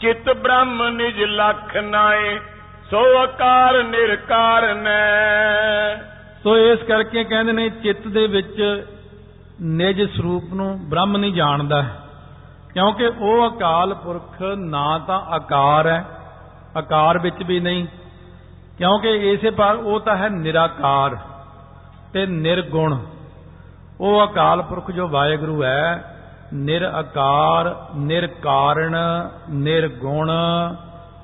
ਚਿਤ 0.00 0.32
ਬ੍ਰਹਮ 0.32 0.88
ਨਿਜ 0.88 1.22
ਲਖ 1.22 1.76
ਨਾਏ 1.76 2.38
ਸੋ 2.90 3.18
ਆਕਾਰ 3.18 3.82
ਨਿਰਕਾਰ 3.82 4.74
ਨੈ। 4.74 5.96
ਸੋ 6.42 6.58
ਇਸ 6.58 6.82
ਕਰਕੇ 6.82 7.24
ਕਹਿੰਦੇ 7.24 7.52
ਨੇ 7.52 7.70
ਚਿੱਤ 7.70 8.08
ਦੇ 8.08 8.26
ਵਿੱਚ 8.26 8.86
ਨਿਜ 9.62 10.02
ਸਰੂਪ 10.02 10.44
ਨੂੰ 10.54 10.88
ਬ੍ਰਹਮ 10.88 11.16
ਨਹੀਂ 11.16 11.32
ਜਾਣਦਾ। 11.32 11.84
ਕਿਉਂਕਿ 12.74 13.06
ਉਹ 13.06 13.50
ਅਕਾਲ 13.50 13.94
ਪੁਰਖ 13.94 14.42
ਨਾ 14.56 14.98
ਤਾਂ 14.98 15.20
ਆਕਾਰ 15.20 15.86
ਹੈ। 15.86 16.04
ਆਕਾਰ 16.76 17.18
ਵਿੱਚ 17.18 17.42
ਵੀ 17.42 17.60
ਨਹੀਂ 17.60 17.86
ਕਿਉਂਕਿ 18.78 19.08
ਇਸੇ 19.08 19.50
ਪਰ 19.50 19.74
ਉਹ 19.74 20.00
ਤਾਂ 20.00 20.16
ਹੈ 20.16 20.28
ਨਿਰਾਕਾਰ 20.28 21.16
ਤੇ 22.12 22.26
ਨਿਰਗੁਣ। 22.26 22.98
ਉਹ 24.00 24.24
ਅਕਾਲ 24.24 24.62
ਪੁਰਖ 24.62 24.90
ਜੋ 24.90 25.08
ਵਾਹਿਗੁਰੂ 25.08 25.64
ਹੈ 25.64 26.12
ਨਿਰਆਕਾਰ 26.54 27.76
ਨਿਰਕਾਰਣ, 27.96 28.96
ਨਿਰਗੁਣ, 29.50 30.30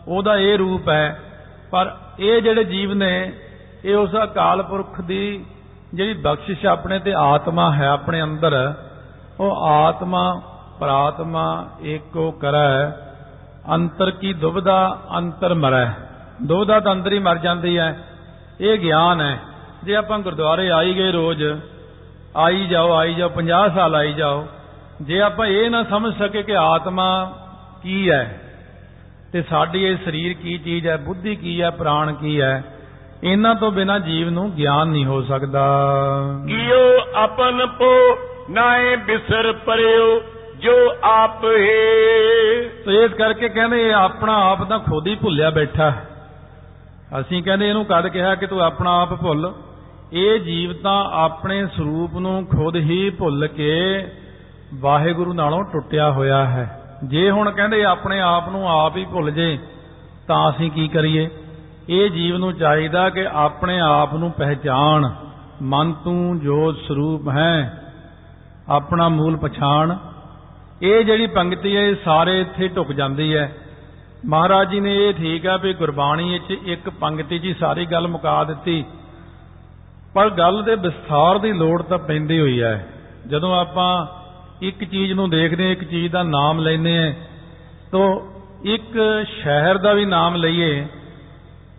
ਉਹਦਾ 0.09 0.37
ਇਹ 0.37 0.59
ਰੂਪ 0.59 0.89
ਹੈ। 0.89 1.21
ਪਰ 1.71 1.97
ਇਹ 2.19 2.43
ਜਿਹੜੇ 2.43 2.65
ਜੀਵ 2.65 2.95
ਨੇ, 2.95 3.33
ਇਹ 3.85 3.97
ਉਸ 3.97 4.11
ਅਕਾਲ 4.25 4.63
ਪੁਰਖ 4.63 5.01
ਦੀ 5.01 5.45
ਜਿਹੜੀ 5.95 6.13
ਬਖਸ਼ਿਸ਼ 6.13 6.67
ਆਪਣੇ 6.67 6.99
ਤੇ 6.99 7.15
ਆਤਮਾ 7.15 7.75
ਹੈ, 7.75 7.89
ਆਪਣੇ 7.89 8.23
ਅੰਦਰ, 8.23 8.75
ਉਹ 9.41 9.57
ਆਤਮਾ 9.57 10.43
ਪ੍ਰਾਤਮਾ 10.81 11.67
ਏਕੋ 11.83 12.31
ਕਰੈ, 12.31 12.91
ਅੰਤਰ 13.73 14.11
ਕੀ 14.11 14.33
ਦੁਬਦਾ 14.33 14.99
ਅੰਤਰ 15.19 15.55
ਮਰੈ। 15.55 15.91
ਦੁਬਦਾ 16.43 16.81
ਤਾਂ 16.81 16.93
ਅੰਦਰ 16.93 17.13
ਹੀ 17.13 17.19
ਮਰ 17.19 17.39
ਜਾਂਦੀ 17.39 17.79
ਹੈ 17.79 18.05
ਇਹ 18.61 18.79
ਗਿਆਨ 18.79 19.21
ਹੈ 19.21 19.41
ਜੇ 19.85 19.97
ਆਪਾਂ 19.97 20.19
ਗੁਰਦੁਆਰੇ 20.19 20.71
ਆਈ 20.71 20.95
ਗਏ 20.95 21.13
ਰੋਜ਼ 21.13 21.45
ਆਈ 22.37 22.67
ਜਾਓ 22.67 22.93
ਆਈ 22.93 23.15
ਜਾਓ 23.15 23.31
50 23.37 23.75
ਸਾਲ 23.75 23.95
ਆਈ 23.95 24.13
ਜਾਓ 24.13 24.47
ਜੇ 25.03 25.21
ਆਪਾਂ 25.21 25.47
ਇਹ 25.47 25.71
ਨਾ 25.71 25.83
ਸਮਝ 25.83 26.15
ਸਕੇ 26.19 26.43
ਕਿ 26.43 26.57
ਆਤਮਾ 26.57 27.39
ਕੀ 27.83 28.11
ਹੈ 28.11 28.41
ਤੇ 29.33 29.43
ਸਾਡੀ 29.43 29.85
ਇਹ 29.85 29.97
ਸਰੀਰ 30.05 30.33
ਕੀ 30.33 30.59
ਚੀਜ਼ 30.59 30.87
ਹੈ 30.87 30.97
ਬੁੱਧੀ 30.97 31.37
ਕੀ 31.37 31.63
ਹੈ 31.63 31.71
ਪ੍ਰਾਣ 31.71 32.15
ਕੀ 32.15 32.41
ਹੈ 32.41 32.65
ਇਹਨਾਂ 33.25 33.55
ਤੋਂ 33.55 33.73
ਬਿਨਾ 33.73 33.99
ਜੀਵ 33.99 34.31
ਨੂੰ 34.31 34.51
ਗਿਆਨ 34.51 34.89
ਨਹੀਂ 34.89 35.07
ਹੋ 35.07 35.23
ਸਕਦਾ। 35.23 35.67
ਕੀਓ 36.47 36.99
ਆਪਨ 37.15 37.67
ਪੋ 37.67 38.19
ਨਾਏ 38.51 38.97
ਬਿਸਰ 38.97 39.53
ਪਰਿਓ 39.53 40.21
ਜੋ 40.57 40.95
ਆਪ 41.03 41.45
ਹੈ। 41.45 42.69
ਤੇ 42.87 43.05
ਇਸ 43.05 43.13
ਕਰਕੇ 43.13 43.49
ਕਹਿੰਦੇ 43.49 43.93
ਆਪਣਾ 43.93 44.51
ਆਪ 44.51 44.69
ਤਾਂ 44.69 44.79
ਖੁਦ 44.79 45.07
ਹੀ 45.07 45.15
ਭੁੱਲਿਆ 45.15 45.51
ਬੈਠਾ। 45.51 45.93
ਅਸੀਂ 47.21 47.43
ਕਹਿੰਦੇ 47.43 47.69
ਇਹਨੂੰ 47.69 47.85
ਕਦ 47.85 48.09
ਕਿਹਾ 48.09 48.35
ਕਿ 48.35 48.47
ਤੂੰ 48.47 48.61
ਆਪਣਾ 48.61 49.01
ਆਪ 49.03 49.13
ਭੁੱਲ। 49.15 49.53
ਇਹ 50.13 50.41
ਜੀਵ 50.41 50.73
ਤਾਂ 50.73 51.05
ਆਪਣੇ 51.15 51.67
ਸਰੂਪ 51.67 52.15
ਨੂੰ 52.15 52.45
ਖੁਦ 52.47 52.77
ਹੀ 52.77 53.11
ਭੁੱਲ 53.11 53.47
ਕੇ 53.47 53.73
ਵਾਹਿਗੁਰੂ 54.75 55.33
ਨਾਲੋਂ 55.33 55.63
ਟੁੱਟਿਆ 55.65 56.11
ਹੋਇਆ 56.11 56.45
ਹੈ। 56.45 56.79
ਜੇ 57.05 57.31
ਹੁਣ 57.31 57.51
ਕਹਿੰਦੇ 57.51 57.85
ਆਪਣੇ 57.85 58.21
ਆਪ 58.21 58.49
ਨੂੰ 58.49 58.69
ਆਪ 58.71 58.97
ਹੀ 58.97 59.05
ਭੁੱਲ 59.05 59.31
ਜੇ, 59.31 59.59
ਤਾਂ 60.29 60.51
ਅਸੀਂ 60.51 60.71
ਕੀ 60.71 60.89
ਕਰੀਏ? 60.89 61.29
ਇਹ 61.89 62.11
ਜੀਵ 62.11 62.37
ਨੂੰ 62.37 62.53
ਚਾਹੀਦਾ 62.53 63.09
ਕਿ 63.11 63.27
ਆਪਣੇ 63.27 63.81
ਆਪ 63.81 64.15
ਨੂੰ 64.15 64.31
ਪਹਿਚਾਨ 64.31 65.11
ਮਨ 65.63 65.93
ਤੂੰ 65.93 66.39
ਜੋਤ 66.41 66.77
ਸਰੂਪ 66.89 67.29
ਹੈ, 67.29 67.83
ਆਪਣਾ 68.69 69.09
ਮੂਲ 69.09 69.37
ਪਛਾਣ। 69.37 69.97
ਇਹ 70.83 71.05
ਜਿਹੜੀ 71.05 71.27
ਪੰਕਤੀ 71.27 71.77
ਹੈ, 71.77 71.83
ਇਹ 71.83 71.95
ਸਾਰੇ 72.05 72.41
ਇੱਥੇ 72.41 72.69
ਢੁਕ 72.69 72.93
ਜਾਂਦੀ 72.93 73.35
ਹੈ। 73.37 73.53
ਮਹਾਰਾਜ 74.27 74.69
ਜੀ 74.71 74.81
ਨੇ 74.81 74.95
ਇਹ 74.99 75.15
ਠੀਕ 75.15 75.47
ਆ 75.47 75.57
ਵੀ 75.57 75.73
ਗੁਰਬਾਣੀ 75.75 76.33
ਵਿੱਚ 76.33 76.51
ਇੱਕ 76.65 76.89
ਪੰਕਤੀ 76.91 77.39
'ਚ 77.39 77.45
ਹੀ 77.45 77.55
ਸਾਰੀ 77.55 77.87
ਗੱਲ 77.87 78.09
ਮੁਕਾ 78.09 78.43
ਦਿੱਤੀ। 78.45 78.85
ਪਰ 80.15 80.31
ਗੱਲ 80.31 80.63
ਦੇ 80.63 80.75
ਵਿਸਥਾਰ 80.75 81.39
ਦੀ 81.39 81.53
ਲੋੜ 81.53 81.83
ਤਾਂ 81.83 81.99
ਪੈਂਦੀ 81.99 82.39
ਹੋਈ 82.41 82.61
ਹੈ 82.63 82.87
ਜਦੋਂ 83.27 83.55
ਆਪਾਂ 83.57 84.07
ਇੱਕ 84.63 84.85
ਚੀਜ਼ 84.85 85.13
ਨੂੰ 85.13 85.29
ਦੇਖਦੇ 85.31 85.65
ਹਾਂ, 85.65 85.73
ਇੱਕ 85.73 85.85
ਚੀਜ਼ 85.85 86.13
ਦਾ 86.13 86.23
ਨਾਮ 86.23 86.59
ਲੈਨੇ 86.59 86.97
ਆ 86.99 87.13
ਤਾਂ 87.93 88.09
ਇੱਕ 88.65 88.99
ਸ਼ਹਿਰ 89.29 89.79
ਦਾ 89.79 89.93
ਵੀ 89.93 90.05
ਨਾਮ 90.05 90.35
ਲਈਏ, 90.35 90.87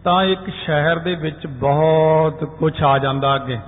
ਤਾਂ 0.04 0.24
ਇੱਕ 0.24 0.50
ਸ਼ਹਿਰ 0.66 1.00
ਦੇ 1.00 1.16
ਵਿੱਚ 1.16 1.48
ਬਹੁਤ 1.48 2.44
ਕੁਝ 2.60 2.74
ਆ 2.84 2.98
ਜਾਂਦਾ 2.98 3.36
ਅੱਗੇ। 3.36 3.60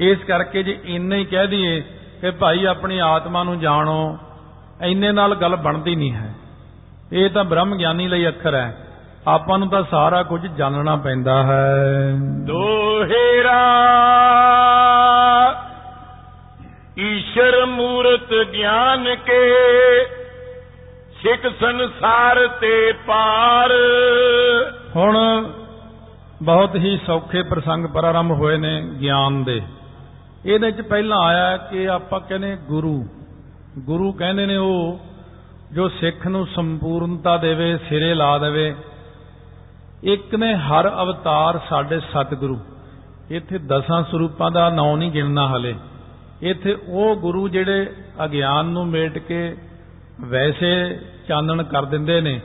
ਇਸ 0.00 0.18
ਕਰਕੇ 0.18 0.62
ਜੇ 0.62 0.78
ਇੰਨਾ 0.84 1.16
ਹੀ 1.16 1.24
ਕਹਿ 1.24 1.46
ਦਈਏ 1.46 1.80
ਕਿ 2.20 2.30
ਭਾਈ 2.30 2.64
ਆਪਣੀ 2.64 2.98
ਆਤਮਾ 2.98 3.42
ਨੂੰ 3.42 3.58
ਜਾਣੋ, 3.60 4.18
ਇੰਨੇ 4.82 5.12
ਨਾਲ 5.12 5.34
ਗੱਲ 5.34 5.56
ਬਣਦੀ 5.56 5.96
ਨਹੀਂ 5.96 6.12
ਹੈ। 6.12 6.31
ਇਹ 7.12 7.30
ਤਾਂ 7.30 7.44
ਬ੍ਰਹਮ 7.44 7.76
ਗਿਆਨੀ 7.76 8.08
ਲਈ 8.08 8.28
ਅੱਖਰ 8.28 8.54
ਹੈ। 8.54 8.78
ਆਪਾਂ 9.28 9.58
ਨੂੰ 9.58 9.68
ਤਾਂ 9.68 9.82
ਸਾਰਾ 9.90 10.22
ਕੁਝ 10.22 10.46
ਜਾਣਨਾ 10.46 10.96
ਪੈਂਦਾ 10.96 11.42
ਹੈ। 11.42 12.12
ਦੋਹੇਰਾ 12.22 13.58
ਈਸ਼ਰ 16.98 17.66
ਮੂਰਤ 17.66 18.34
ਗਿਆਨ 18.52 19.14
ਕੇ 19.14 19.54
ਸਿੱਖ 21.22 21.46
ਸੰਸਾਰ 21.60 22.46
ਤੇ 22.46 22.92
ਪਾਰ। 23.06 23.70
ਹੁਣ 24.96 25.18
ਬਹੁਤ 26.42 26.74
ਹੀ 26.74 27.00
ਸੌਖੇ 27.06 27.42
ਪ੍ਰਸੰਗ 27.42 27.86
ਪ੍ਰਾਰੰਭ 27.86 28.32
ਹੋਏ 28.32 28.56
ਨੇ 28.56 28.82
ਗਿਆਨ 29.00 29.44
ਦੇ। 29.44 29.62
ਇਹਦੇ 30.46 30.66
ਵਿੱਚ 30.66 30.80
ਪਹਿਲਾਂ 30.80 31.18
ਆਇਆ 31.18 31.56
ਕਿ 31.56 31.88
ਆਪਾਂ 31.88 32.20
ਕਹਿੰਦੇ 32.20 32.56
ਗੁਰੂ। 32.68 33.08
ਗੁਰੂ 33.78 34.12
ਕਹਿੰਦੇ 34.12 34.46
ਨੇ 34.46 34.56
ਉਹ 34.56 35.00
ਜੋ 35.72 35.88
ਸਿੱਖ 35.88 36.26
ਨੂੰ 36.26 36.46
ਸੰਪੂਰਨਤਾ 36.46 37.36
ਦੇਵੇ, 37.36 37.78
ਸਿਰੇ 37.88 38.14
ਲਾ 38.14 38.38
ਦੇਵੇ, 38.38 38.74
ਇੱਕ 40.02 40.34
ਨੇ 40.34 40.54
ਹਰ 40.54 41.02
ਅਵਤਾਰ 41.02 41.60
ਸਾਡੇ 41.70 42.00
ਸਤਿਗੁਰੂ। 42.00 42.58
ਇੱਥੇ 43.30 43.58
ਦਸਾਂ 43.58 44.02
ਸਰੂਪਾਂ 44.02 44.50
ਦਾ 44.50 44.70
ਨਾਂ 44.70 44.96
ਨਹੀਂ 44.96 45.12
ਗਿਣਨਾ 45.12 45.48
ਹਲੇ। 45.48 45.74
ਇੱਥੇ 46.42 46.78
ਉਹ 46.88 47.16
ਗੁਰੂ 47.16 47.48
ਜਿਹੜੇ 47.48 47.92
ਅਗਿਆਨ 48.24 48.64
ਨੂੰ 48.64 48.86
ਮੇਟ 48.86 49.18
ਕੇ 49.18 49.56
ਵੈਸੇ 50.20 51.00
ਚਾਨਣ 51.28 51.62
ਕਰ 51.62 51.84
ਦਿੰਦੇ 51.84 52.20
ਨੇ। 52.20 52.40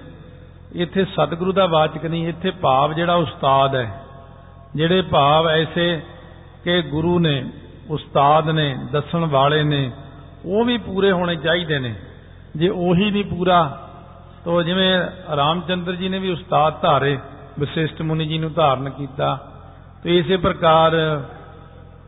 ਇੱਥੇ 0.74 1.06
ਸਤਿਗੁਰੂ 1.06 1.52
ਦਾ 1.52 1.66
ਵਾਚਕ 1.66 2.06
ਨਹੀਂ, 2.06 2.28
ਇੱਥੇ 2.28 2.52
ਭਾਵ 2.52 2.94
ਜਿਹੜਾ 2.94 3.14
ਉਸਤਾਦ 3.14 3.76
ਹੈ। 3.76 4.04
ਜਿਹੜੇ 4.76 5.02
ਭਾਵ 5.02 5.50
ਐਸੇ 5.50 6.02
ਕਿ 6.64 6.82
ਗੁਰੂ 6.82 7.20
ਨੇ, 7.20 7.50
ਉਸਤਾਦ 7.90 8.50
ਨੇ, 8.50 8.78
ਦੱਸਣ 8.92 9.26
ਵਾਲੇ 9.26 9.64
ਨੇ, 9.64 9.92
ਉਹ 10.46 10.66
ਵੀ 10.66 10.78
ਪੂਰੇ 10.78 11.12
ਹੋਣੇ 11.12 11.36
ਚਾਹੀਦੇ 11.36 11.80
ਨੇ। 11.80 11.96
ਜੇ 12.58 12.70
ਉਹੀ 12.70 13.12
ਨਹੀਂ 13.12 13.24
ਪੂਰਾ, 13.24 13.90
ਤਾਂ 14.46 14.64
ਜਿਵੇਂ 14.64 15.02
ਰਾਮਚੰਦਰ 15.36 15.96
ਜੀ 15.96 16.10
ਨੇ 16.10 16.20
ਵੀ 16.20 16.32
ਉਸਤਾਦ 16.32 16.82
ਧਾਰੇ, 16.82 17.20
ਵਿਸ਼ਿਸ਼ਟ 17.60 18.02
ਮੁਨੀ 18.02 18.26
ਜੀ 18.26 18.38
ਨੂੰ 18.38 18.54
ਧਾਰਨ 18.54 18.90
ਕੀਤਾ। 18.90 19.52
ਤੇ 20.04 20.18
ਇਸੇ 20.18 20.38
ਪ੍ਰਕਾਰ 20.38 20.92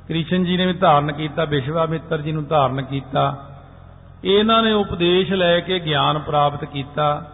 ਕ੍ਰਿਸ਼ਨ 0.07 0.45
ਜੀ 0.45 0.57
ਨੇ 0.57 0.65
ਵੀ 0.65 0.73
ਧਾਰਨ 0.73 1.11
ਕੀਤਾ 1.11 1.45
ਵਿਸ਼ਵਾਮਿੱਤਰ 1.45 2.21
ਜੀ 2.21 2.31
ਨੂੰ 2.31 2.47
ਧਾਰਨ 2.47 2.81
ਕੀਤਾ। 2.81 3.45
ਇਹਨਾਂ 4.23 4.63
ਨੇ 4.63 4.71
ਉਪਦੇਸ਼ 4.71 5.33
ਲੈ 5.33 5.59
ਕੇ 5.59 5.79
ਗਿਆਨ 5.79 6.19
ਪ੍ਰਾਪਤ 6.19 6.65
ਕੀਤਾ। 6.65 7.31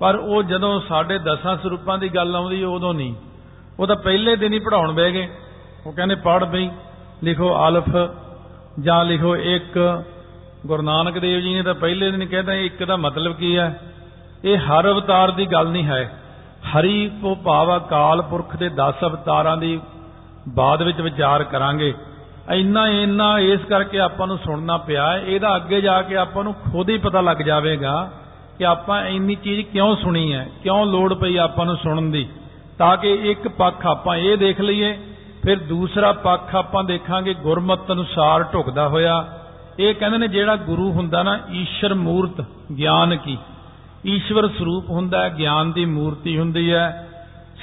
ਪਰ 0.00 0.14
ਉਹ 0.14 0.42
ਜਦੋਂ 0.42 0.80
ਸਾਡੇ 0.80 1.18
ਦਸਾਂ 1.18 1.56
ਸਰੂਪਾਂ 1.56 1.98
ਦੀ 1.98 2.08
ਗੱਲ 2.08 2.36
ਆਉਂਦੀ, 2.36 2.62
ਉਦੋਂ 2.62 2.94
ਨਹੀਂ। 2.94 3.14
ਉਹ 3.78 3.86
ਤਾਂ 3.86 3.96
ਪਹਿਲੇ 3.96 4.36
ਦਿਨ 4.36 4.52
ਹੀ 4.52 4.58
ਪੜਾਉਣ 4.58 4.92
ਬਹਿ 4.92 5.12
ਗਏ। 5.12 5.28
ਉਹ 5.86 5.92
ਕਹਿੰਦੇ 5.92 6.14
ਪੜ 6.14 6.44
ਬਈ, 6.44 6.70
ਲਿਖੋ 7.24 7.68
ਅਲਫ 7.68 7.84
ਜਾਂ 8.80 9.04
ਲਿਖੋ 9.04 9.36
ਇੱਕ 9.36 10.02
ਗੁਰੂ 10.66 10.82
ਨਾਨਕ 10.82 11.18
ਦੇਵ 11.18 11.40
ਜੀ 11.40 11.54
ਨੇ 11.54 11.62
ਤਾਂ 11.62 11.74
ਪਹਿਲੇ 11.74 12.10
ਦਿਨ 12.10 12.26
ਕਹਿੰਦਾ 12.26 12.54
ਇੱਕ 12.54 12.84
ਦਾ 12.84 12.96
ਮਤਲਬ 12.96 13.36
ਕੀ 13.36 13.58
ਹੈ? 13.58 13.80
ਇਹ 14.44 14.58
ਹਰ 14.58 14.90
ਅਵਤਾਰ 14.90 15.30
ਦੀ 15.30 15.46
ਗੱਲ 15.46 15.68
ਨਹੀਂ 15.68 15.84
ਹੈ। 15.84 16.20
ਹਰੀ 16.70 17.10
ਤੋਂ 17.22 17.36
ਭਾਵ 17.36 17.76
ਅਕਾਲ 17.76 18.22
ਪੁਰਖ 18.22 18.56
ਦੇ 18.56 18.68
10 18.68 18.94
ਅਵਤਾਰਾਂ 19.02 19.56
ਦੀ 19.56 19.80
ਬਾਅਦ 20.48 20.82
ਵਿੱਚ 20.82 21.00
ਵਿਚਾਰ 21.00 21.44
ਕਰਾਂਗੇ। 21.44 21.94
ਇੰਨਾ 22.50 22.88
ਇੰਨਾ 22.88 23.38
ਇਸ 23.38 23.60
ਕਰਕੇ 23.60 24.00
ਆਪਾਂ 24.00 24.26
ਨੂੰ 24.26 24.38
ਸੁਣਨਾ 24.38 24.76
ਪਿਆ 24.76 25.16
ਇਹਦਾ 25.16 25.56
ਅੱਗੇ 25.56 25.80
ਜਾ 25.80 26.02
ਕੇ 26.02 26.16
ਆਪਾਂ 26.16 26.44
ਨੂੰ 26.44 26.54
ਖੁਦ 26.54 26.88
ਹੀ 26.88 26.98
ਪਤਾ 26.98 27.20
ਲੱਗ 27.20 27.36
ਜਾਵੇਗਾ 27.36 28.10
ਕਿ 28.58 28.66
ਆਪਾਂ 28.66 29.06
ਇੰਨੀ 29.06 29.34
ਚੀਜ਼ 29.34 29.68
ਕਿਉਂ 29.68 29.96
ਸੁਣੀ 29.96 30.34
ਹੈ, 30.34 30.48
ਕਿਉਂ 30.62 30.86
ਲੋੜ 30.86 31.14
ਪਈ 31.14 31.36
ਆਪਾਂ 31.36 31.66
ਨੂੰ 31.66 31.76
ਸੁਣਨ 31.76 32.10
ਦੀ। 32.10 32.28
ਤਾਂ 32.78 32.96
ਕਿ 32.96 33.12
ਇੱਕ 33.14 33.48
ਪੱਖ 33.48 33.86
ਆਪਾਂ 33.86 34.16
ਇਹ 34.16 34.36
ਦੇਖ 34.36 34.60
ਲਈਏ, 34.60 34.98
ਫਿਰ 35.42 35.58
ਦੂਸਰਾ 35.58 36.12
ਪੱਖ 36.12 36.54
ਆਪਾਂ 36.54 36.84
ਦੇਖਾਂਗੇ, 36.84 37.34
ਗੁਰਮਤ 37.34 37.92
ਅਨੁਸਾਰ 37.92 38.42
ਢੁਕਦਾ 38.42 38.88
ਹੋਇਆ। 38.88 39.24
ਇਹ 39.78 39.94
ਕਹਿੰਦੇ 39.94 40.18
ਨੇ 40.18 40.28
ਜਿਹੜਾ 40.28 40.56
ਗੁਰੂ 40.56 40.92
ਹੁੰਦਾ 40.92 41.22
ਨਾ 41.22 41.38
ਈਸ਼ਰ 41.52 41.94
ਮੂਰਤ 41.94 42.44
ਗਿਆਨ 42.78 43.16
ਕੀ? 43.16 43.38
ਈਸ਼ਵਰ 44.06 44.48
ਸਰੂਪ 44.48 44.90
ਹੁੰਦਾ 44.90 45.22
ਹੈ 45.22 45.38
ਗਿਆਨ 45.38 45.72
ਦੀ 45.72 45.84
ਮੂਰਤੀ 45.84 46.38
ਹੁੰਦੀ 46.38 46.72
ਹੈ। 46.72 47.08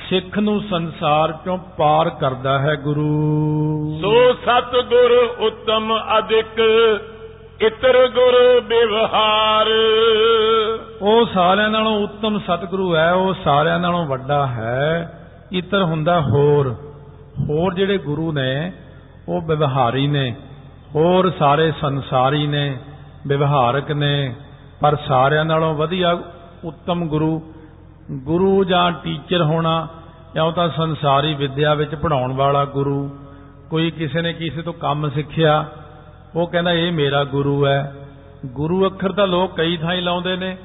ਸਿੱਖ 0.09 0.39
ਨੂੰ 0.39 0.61
ਸੰਸਾਰ 0.69 1.37
ਚੋਂ 1.45 1.57
ਪਾਰ 1.57 2.09
ਕਰਦਾ 2.09 2.59
ਹੈ 2.59 2.75
ਗੁਰੂ। 2.75 3.99
ਸੋ 4.01 4.33
ਸਤਗੁਰ 4.33 5.11
ਉਤਮ 5.39 5.99
ਅਧਿਕ 6.17 6.61
ਇਤਰ 7.61 8.07
ਗੁਰ 8.07 8.61
ਵਿਵਹਾਰ। 8.67 9.67
ਉਹ 11.01 11.25
ਸਾਰਿਆਂ 11.33 11.69
ਨਾਲੋਂ 11.69 11.99
ਉੱਤਮ 11.99 12.39
ਸਤਿਗੁਰੂ 12.39 12.95
ਹੈ 12.95 13.11
ਉਹ 13.11 13.33
ਸਾਰਿਆਂ 13.43 13.79
ਨਾਲੋਂ 13.79 14.05
ਵੱਡਾ 14.05 14.47
ਹੈ। 14.47 15.13
ਇਤਰ 15.51 15.83
ਹੁੰਦਾ 15.83 16.21
ਹੋਰ। 16.21 16.75
ਹੋਰ 17.49 17.73
ਜਿਹੜੇ 17.73 17.97
ਗੁਰੂ 17.97 18.31
ਨੇ 18.31 18.71
ਉਹ 19.29 19.41
ਵਿਵਹਾਰੀ 19.41 20.07
ਨੇ। 20.07 20.35
ਹੋਰ 20.95 21.31
ਸਾਰੇ 21.39 21.71
ਸੰਸਾਰੀ 21.81 22.47
ਨੇ, 22.47 22.77
ਵਿਵਹਾਰਕ 23.27 23.91
ਨੇ, 23.91 24.35
ਪਰ 24.81 24.95
ਸਾਰਿਆਂ 25.07 25.45
ਨਾਲੋਂ 25.45 25.73
ਵਧੀਆ 25.73 26.19
ਉੱਤਮ 26.63 27.07
ਗੁਰੂ 27.07 27.53
ਗੁਰੂ 28.11 28.63
ਜਾਂ 28.63 28.91
ਟੀਚਰ 28.91 29.41
ਹੋਣਾ 29.41 29.87
ਜਾਂ 30.35 30.51
ਤਾਂ 30.51 30.69
ਸੰਸਾਰੀ 30.69 31.33
ਵਿਦਿਆ 31.33 31.73
ਵਿੱਚ 31.73 31.95
ਪੜਾਉਣ 31.95 32.33
ਵਾਲਾ 32.33 32.65
ਗੁਰੂ, 32.65 33.17
ਕੋਈ 33.69 33.91
ਕਿਸੇ 33.91 34.21
ਨੇ 34.21 34.33
ਕਿਸੇ 34.33 34.61
ਤੋਂ 34.61 34.73
ਕੰਮ 34.73 35.09
ਸਿੱਖਿਆ, 35.09 35.65
ਉਹ 36.35 36.47
ਕਹਿੰਦਾ 36.47 36.71
ਇਹ 36.71 36.91
ਮੇਰਾ 36.91 37.23
ਗੁਰੂ 37.23 37.65
ਹੈ। 37.65 37.95
ਗੁਰੂ 38.45 38.85
ਅੱਖਰ 38.85 39.11
ਤਾਂ 39.11 39.27
ਲੋਕ 39.27 39.55
ਕਈ 39.55 39.77
ਥਾਂ 39.77 39.93
ਹੀ 39.93 40.01
ਲਾਉਂਦੇ 40.01 40.35
ਨੇ, 40.35 40.57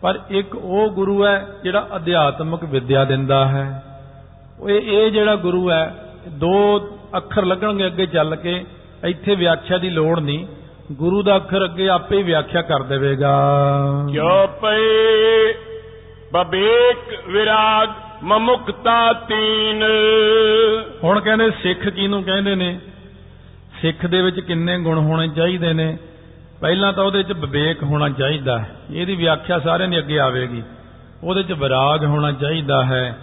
ਪਰ 0.00 0.18
ਇੱਕ 0.30 0.54
ਉਹ 0.54 0.90
ਗੁਰੂ 0.90 1.26
ਹੈ 1.26 1.46
ਜਿਹੜਾ 1.62 1.88
ਅਧਿਆਤਮਿਕ 1.96 2.64
ਵਿਦਿਆ 2.64 3.04
ਦਿੰਦਾ 3.04 3.46
ਹੈ। 3.48 3.84
ਇਹ 4.68 4.80
ਇਹ 4.80 5.10
ਜਿਹੜਾ 5.10 5.36
ਗੁਰੂ 5.36 5.70
ਹੈ, 5.70 6.04
ਦੋ 6.28 6.80
ਅੱਖਰ 7.16 7.44
ਲੱਗਣਗੇ 7.44 7.86
ਅੱਗੇ 7.86 8.06
ਚੱਲ 8.06 8.36
ਕੇ 8.36 8.64
ਇੱਥੇ 9.04 9.34
ਵਿਆਖਿਆ 9.34 9.78
ਦੀ 9.78 9.90
ਲੋੜ 9.90 10.20
ਨਹੀਂ। 10.20 10.46
ਗੁਰੂ 10.92 11.22
ਦਾ 11.22 11.36
ਅੱਖਰ 11.36 11.64
ਅੱਗੇ 11.64 11.88
ਆਪੇ 11.88 12.16
ਹੀ 12.16 12.22
ਵਿਆਖਿਆ 12.22 12.62
ਕਰ 12.62 12.82
ਦੇਵੇਗਾ। 12.82 13.50
ਕਿਉ 14.12 14.46
ਪਏ 14.46 15.54
ਬਬੇਕ 16.32 17.28
ਵਿਰਾਗ 17.28 17.88
ਮਮੁਕਤਾ 18.22 19.12
ਤੀਨ। 19.12 19.84
ਹੁਣ 21.04 21.20
ਕਹਿੰਦੇ 21.20 21.50
ਸਿੱਖ 21.50 21.88
ਕਿਹਨੂੰ 21.88 22.22
ਕਹਿੰਦੇ 22.22 22.54
ਨੇ? 22.54 22.80
ਸਿੱਖ 23.82 24.06
ਦੇ 24.06 24.22
ਵਿੱਚ 24.22 24.40
ਕਿੰਨੇ 24.40 24.78
ਗੁਣ 24.78 24.98
ਹੋਣੇ 24.98 25.28
ਚਾਹੀਦੇ 25.28 25.72
ਨੇ? 25.72 25.98
ਪਹਿਲਾਂ 26.60 26.92
ਤਾਂ 26.92 27.04
ਉਹਦੇ 27.04 27.22
'ਚ 27.22 27.32
ਵਿਵੇਕ 27.32 27.82
ਹੋਣਾ 27.82 28.08
ਚਾਹੀਦਾ 28.08 28.58
ਹੈ। 28.58 28.76
ਇਹਦੀ 28.90 29.14
ਵਿਆਖਿਆ 29.14 29.58
ਸਾਰਿਆਂ 29.58 29.88
ਦੀ 29.88 29.98
ਅੱਗੇ 29.98 30.18
ਆਵੇਗੀ। 30.18 30.62
ਉਹਦੇ 31.24 31.42
'ਚ 31.42 31.52
ਵਿਰਾਗ 31.52 32.04
ਹੋਣਾ 32.04 32.32
ਚਾਹੀਦਾ 32.32 32.84
ਹੈ। 32.84 33.18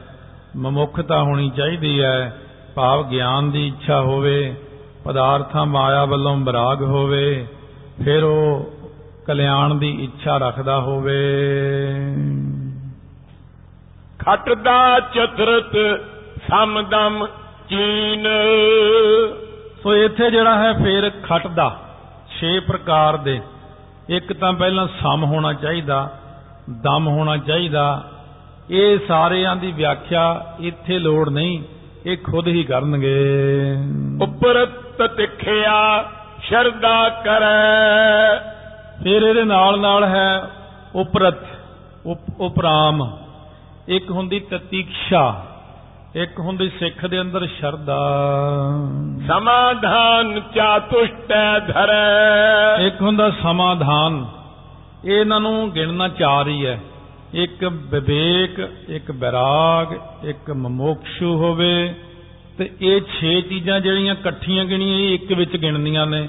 ਮਮੁਖਤਾ 0.56 1.24
ਹੋਣੀ 1.24 1.50
ਚਾਹੀਦੀ 1.50 2.02
ਹੈ। 2.02 2.38
ਭਾਵ 2.76 3.10
ਗਿਆਨ 3.10 3.52
ਦੀ 3.52 3.68
ਇੱਛਾ 3.68 4.02
ਹੋਵੇ। 4.02 4.56
ਪਦਾਰਥਾਂ 5.08 5.66
ਮਾਇਆ 5.66 6.06
ਵੱਲੋਂ 6.06 6.38
ਵਿਰਾਗ 6.38 6.82
ਹੋਵੇ 6.82 7.48
ਫਿਰ 8.06 8.24
ਉਹ 8.24 8.72
ਕਲਿਆਣ 9.28 9.76
ਦੀ 9.76 10.04
ਇੱਛਾ 10.04 10.38
ਰੱਖਦਾ 10.38 10.80
ਹੋਵੇ। 10.80 11.26
ਖਟ 14.20 14.54
ਦਾ 14.54 15.00
ਚਤਰਤ 15.00 16.02
ਸਮਦਮ 16.50 17.28
ਚੀਨ। 17.70 18.28
ਸੋ 19.84 19.96
ਇੱਥੇ 19.96 20.32
ਜਿਹੜਾ 20.32 20.58
ਹੈ 20.58 20.74
ਫੇਰ 20.74 21.10
ਖਟ 21.10 21.48
ਦਾ 21.48 21.82
6 22.40 22.60
ਪ੍ਰਕਾਰ 22.68 23.18
ਦੇ। 23.18 23.42
ਇੱਕ 24.10 24.34
ਤਾਂ 24.34 24.54
ਪਹਿਲਾਂ 24.54 24.88
ਸਮ 24.88 25.24
ਹੋਣਾ 25.24 25.54
ਚਾਹੀਦਾ 25.54 26.20
ਦਮ 26.70 27.08
ਹੋਣਾ 27.08 27.38
ਚਾਹੀਦਾ। 27.38 28.10
ਇਹ 28.70 29.00
ਸਾਰਿਆਂ 29.08 29.56
ਦੀ 29.56 29.72
ਵਿਆਖਿਆ 29.72 30.56
ਇੱਥੇ 30.60 31.00
ਲੋੜ 31.00 31.30
ਨਹੀਂ 31.30 31.64
ਇਹ 32.06 32.18
ਖੁਦ 32.18 32.48
ਹੀ 32.48 32.64
ਕਰਨਗੇ। 32.64 33.78
ਉਪਰਤ 34.22 34.70
ਤਿਖਿਆ 35.02 36.12
ਸ਼ਰਦਾ 36.42 37.10
ਕਰੈ। 37.10 38.40
ਫਿਰ 39.04 39.22
ਇਹਦੇ 39.22 39.44
ਨਾਲ 39.44 39.80
ਨਾਲ 39.80 40.04
ਹੈ 40.04 40.50
ਉਪਰਤ 40.96 41.38
ਉਪ- 42.06 42.34
ਉਪਰਾਮ। 42.40 43.18
ਇੱਕ 43.88 44.12
ਹੁੰਦੀ 44.12 44.40
ਤਤੀਕਸ਼ਾ 44.40 45.46
ਇੱਕ 46.16 46.40
ਹੁੰਦੀ 46.40 46.70
ਸਿੱਖ 46.70 47.06
ਦੇ 47.06 47.22
ਅੰਦਰ 47.22 47.46
ਸ਼ਰਧਾ। 47.46 47.98
ਸਮਾਧਾਨ 49.28 50.42
ਚਾਤੁਸ਼ਟੈ 50.56 51.60
ਧਰੈ। 51.60 52.78
ਇੱਕ 52.78 53.02
ਹੁੰਦਾ 53.02 53.30
ਸਮਾਧਾਨ 53.30 54.26
ਇਹ 55.06 55.22
ਇਹਨਾਂ 55.22 55.40
ਨੂੰ 55.40 55.72
ਗਿਣਨਾ 55.72 56.08
ਚਾਰ 56.08 56.48
ਹੀ 56.48 56.66
ਹੈ। 56.66 56.80
ਇੱਕ 57.34 57.64
ਵਿਵੇਕ 57.64 58.70
ਇੱਕ 58.90 59.12
ਵਿਰਾਗ 59.12 59.94
ਇੱਕ 60.26 60.52
ਮਮੋਕਸ਼ੂ 60.52 61.38
ਹੋਵੇ। 61.38 61.96
ਤੇ 62.58 62.72
ਇਹ 62.82 63.02
6 63.02 63.42
ਚੀਜ਼ਾਂ 63.50 63.80
ਜਿਹੜੀਆਂ 63.80 64.16
ਇਕੱਠੀਆਂ 64.16 64.66
ਗਿਣੀਆਂ 64.66 65.00
ਇਹ 65.00 65.14
ਇੱਕ 65.14 65.32
ਵਿੱਚ 65.32 65.58
ਗਿਣਨੀਆਂ 65.58 66.08
ਨੇ। 66.08 66.28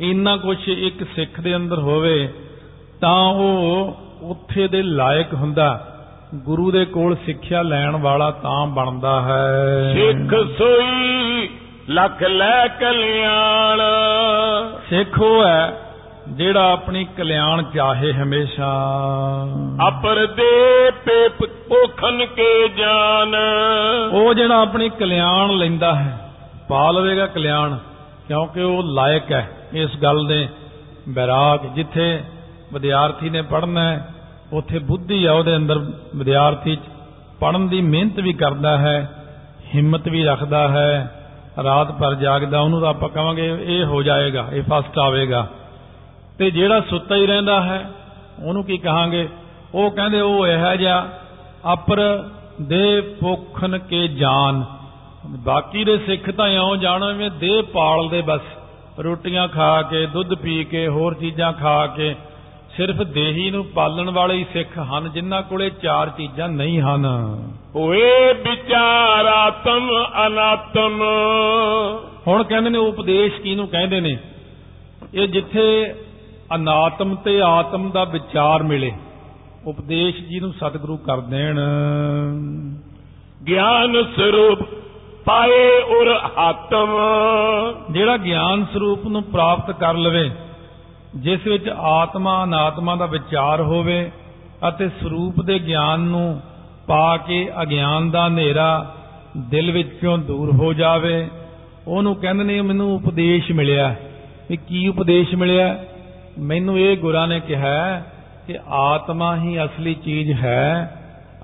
ਇੰਨਾ 0.00 0.36
ਕੁਝ 0.36 0.68
ਇੱਕ 0.68 1.04
ਸਿੱਖ 1.04 1.40
ਦੇ 1.40 1.56
ਅੰਦਰ 1.56 1.78
ਹੋਵੇ 1.78 2.28
ਤਾਂ 3.00 3.28
ਉਹ 3.28 3.96
ਉੱਥੇ 4.22 4.68
ਦੇ 4.68 4.82
ਲਾਇਕ 4.82 5.34
ਹੁੰਦਾ। 5.34 5.86
ਗੁਰੂ 6.34 6.70
ਦੇ 6.70 6.84
ਕੋਲ 6.84 7.16
ਸਿੱਖਿਆ 7.26 7.62
ਲੈਣ 7.62 7.96
ਵਾਲਾ 7.96 8.30
ਤਾਂ 8.30 8.66
ਬਣਦਾ 8.66 9.22
ਹੈ। 9.22 9.94
ਸਿੱਖ 9.94 10.58
ਸੋਈ 10.58 11.48
ਲੱਖ 11.88 12.22
ਲੈ 12.22 12.66
ਕਲਿਆਣ। 12.66 13.80
ਸਿੱਖ 14.90 15.20
ਉਹ 15.20 15.44
ਹੈ 15.44 15.89
ਜਿਹੜਾ 16.28 16.72
ਆਪਣੀ 16.72 17.04
ਕਲਿਆਣ 17.04 17.62
ਚਾਹੇ 17.62 18.12
ਹਮੇਸ਼ਾ। 18.12 18.70
ਅਪਰ 19.88 20.26
ਦੇ 20.26 20.90
ਪੇ 20.90 21.28
ਪੋਖਨ 21.46 22.26
ਕੇ 22.26 22.68
ਜਾਨ। 22.68 23.34
ਉਹ 24.12 24.34
ਜਿਹੜਾ 24.34 24.60
ਆਪਣੀ 24.62 24.88
ਕਲਿਆਣ 24.88 25.56
ਲੈਂਦਾ 25.56 25.94
ਹੈ 25.94 26.30
ਪਾ 26.68 26.90
ਲਵੇਗਾ 26.90 27.26
ਕਲਿਆਣ 27.26 27.76
ਕਿਉਂਕਿ 28.28 28.62
ਉਹ 28.62 28.82
ਲਾਇਕ 28.82 29.32
ਹੈ 29.32 29.50
ਇਸ 29.72 29.90
ਗੱਲ 30.02 30.26
ਦੇ 30.26 30.48
ਬੈਰਾਗ। 31.08 31.66
ਜਿੱਥੇ 31.74 32.22
ਵਿਦਿਆਰਥੀ 32.72 33.30
ਨੇ 33.30 33.42
ਪੜ੍ਹਨਾ 33.42 33.80
ਹੈ 33.80 34.08
ਉੱਥੇ 34.52 34.78
ਬੁੱਧੀ 34.78 35.24
ਆ 35.24 35.32
ਉਹਦੇ 35.32 35.56
ਅੰਦਰ 35.56 35.78
ਵਿਦਿਆਰਥੀ 36.16 36.78
ਪੜਨ 37.40 37.68
ਦੀ 37.68 37.80
ਮਿਹਨਤ 37.80 38.20
ਵੀ 38.20 38.32
ਕਰਦਾ 38.32 38.78
ਹੈ 38.78 39.10
ਹਿੰਮਤ 39.74 40.08
ਵੀ 40.08 40.24
ਰੱਖਦਾ 40.24 40.68
ਹੈ 40.68 41.14
ਰਾਤ 41.64 41.92
ਭਰ 41.92 42.14
ਜਾਗਦਾ 42.14 42.60
ਉਹਨੂੰ 42.60 42.80
ਤਾਂ 42.80 42.90
ਆਪਾਂ 42.90 43.08
ਕਹਾਂਗੇ 43.08 43.58
ਇਹ 43.60 43.84
ਹੋ 43.84 44.02
ਜਾਏਗਾ 44.02 44.46
ਇਹ 44.52 44.62
ਫਸਟ 44.62 44.98
ਆਵੇਗਾ। 44.98 45.48
ਤੇ 46.40 46.50
ਜਿਹੜਾ 46.50 46.80
ਸੁੱਤਾ 46.80 47.14
ਹੀ 47.16 47.26
ਰਹਿੰਦਾ 47.26 47.62
ਹੈ 47.62 47.90
ਉਹਨੂੰ 48.42 48.64
ਕੀ 48.64 48.78
ਕਹਾਂਗੇ? 48.78 49.28
ਉਹ 49.74 49.90
ਕਹਿੰਦੇ 49.90 50.20
ਉਹ 50.20 50.46
ਇਹੋ 50.46 50.76
ਜਿਹਾ 50.76 51.08
ਅਪਰ 51.72 52.28
ਦੇ 52.62 53.00
ਪੋਖਨ 53.00 53.78
ਕੇ 53.78 54.08
ਜਾਨ। 54.08 54.64
ਬਾਕੀ 55.26 55.84
ਦੇ 55.84 55.98
ਸਿੱਖ 55.98 56.30
ਤਾਂ 56.30 56.48
ਇਉਂ 56.48 56.76
ਜਾਣਵੇਂ 56.76 57.30
ਦੇਹ 57.30 57.62
ਪਾਲਦੇ 57.62 58.22
ਬਸ। 58.22 58.40
ਰੋਟੀਆਂ 58.98 59.48
ਖਾ 59.48 59.82
ਕੇ 59.82 60.06
ਦੁੱਧ 60.06 60.34
ਪੀ 60.34 60.64
ਕੇ 60.64 60.88
ਹੋਰ 60.88 61.14
ਚੀਜ਼ਾਂ 61.14 61.52
ਖਾ 61.52 61.86
ਕੇ 61.86 62.14
ਸਿਰਫ 62.76 62.96
ਦੇਹੀ 62.96 63.50
ਨੂੰ 63.50 63.64
ਪਾਲਣ 63.64 64.10
ਵਾਲੇ 64.10 64.34
ਹੀ 64.34 64.46
ਸਿੱਖ 64.52 64.78
ਹਨ 64.78 65.12
ਜਿਨ੍ਹਾਂ 65.12 65.42
ਕੋਲੇ 65.42 65.70
ਚਾਰ 65.70 66.08
ਚੀਜ਼ਾਂ 66.08 66.48
ਨਹੀਂ 66.48 66.80
ਹਨ। 66.80 67.06
ਹੋਏ 67.76 68.32
ਵਿਚਾਰਾਤਮ 68.32 69.90
ਅਨਾਤਮ। 70.26 71.02
ਹੁਣ 72.28 72.42
ਕਹਿੰਦੇ 72.42 72.70
ਨੇ 72.70 72.78
ਉਪਦੇਸ਼ 72.78 73.40
ਕਿਹਨੂੰ 73.40 73.68
ਕਹਿੰਦੇ 73.68 74.00
ਨੇ? 74.00 74.16
ਇਹ 75.14 75.28
ਜਿੱਥੇ 75.28 75.94
ਅਨਾਤਮ 76.54 77.14
ਤੇ 77.14 77.40
ਆਤਮ 77.40 77.90
ਦਾ 77.90 78.04
ਵਿਚਾਰ 78.04 78.62
ਮਿਲੇ। 78.62 78.92
ਉਪਦੇਸ਼ 79.66 80.16
ਜਿਹਨੂੰ 80.16 80.52
ਸਤਿਗੁਰੂ 80.52 80.96
ਕਰ 80.96 81.20
ਦੇਣ। 81.20 81.60
ਗਿਆਨ 83.48 84.02
ਸਰੂਪ 84.16 84.58
ਪਾਏ 85.24 85.82
ਉਰ 85.82 86.08
ਆਤਮ। 86.38 86.96
ਜਿਹੜਾ 87.90 88.16
ਗਿਆਨ 88.16 88.64
ਸਰੂਪ 88.72 89.06
ਨੂੰ 89.06 89.22
ਪ੍ਰਾਪਤ 89.22 89.70
ਕਰ 89.70 89.94
ਲਵੇ 89.94 90.30
ਜਿਸ 91.16 91.46
ਵਿੱਚ 91.46 91.68
ਆਤਮਾ 91.68 92.44
ਅਨਾਤਮਾ 92.44 92.96
ਦਾ 92.96 93.06
ਵਿਚਾਰ 93.06 93.60
ਹੋਵੇ 93.60 94.10
ਅਤੇ 94.68 94.88
ਸਰੂਪ 94.88 95.40
ਦੇ 95.42 95.58
ਗਿਆਨ 95.58 96.00
ਨੂੰ 96.00 96.40
ਪਾ 96.86 97.16
ਕੇ 97.16 97.50
ਅਗਿਆਨ 97.62 98.10
ਦਾ 98.10 98.26
ਹਨੇਰਾ 98.28 98.94
ਦਿਲ 99.36 99.70
ਵਿੱਚੋਂ 99.70 100.18
ਦੂਰ 100.18 100.52
ਹੋ 100.52 100.72
ਜਾਵੇ 100.72 101.28
ਉਹਨੂੰ 101.88 102.14
ਕਹਿੰਦੇ 102.16 102.44
ਨੇ 102.44 102.60
ਮੈਨੂੰ 102.60 102.94
ਉਪਦੇਸ਼ 102.94 103.52
ਮਿਲਿਆ। 103.52 103.94
ਵੀ 104.50 104.56
ਕੀ 104.56 104.88
ਉਪਦੇਸ਼ 104.88 105.34
ਮਿਲਿਆ? 105.34 105.84
ਮੈਨੂੰ 106.40 106.78
ਇਹ 106.78 106.96
ਗੁਰਾਂ 106.96 107.28
ਨੇ 107.28 107.40
ਕਿਹਾ 107.40 108.02
ਕਿ 108.46 108.58
ਆਤਮਾ 108.68 109.36
ਹੀ 109.36 109.64
ਅਸਲੀ 109.64 109.94
ਚੀਜ਼ 109.94 110.32
ਹੈ 110.32 110.96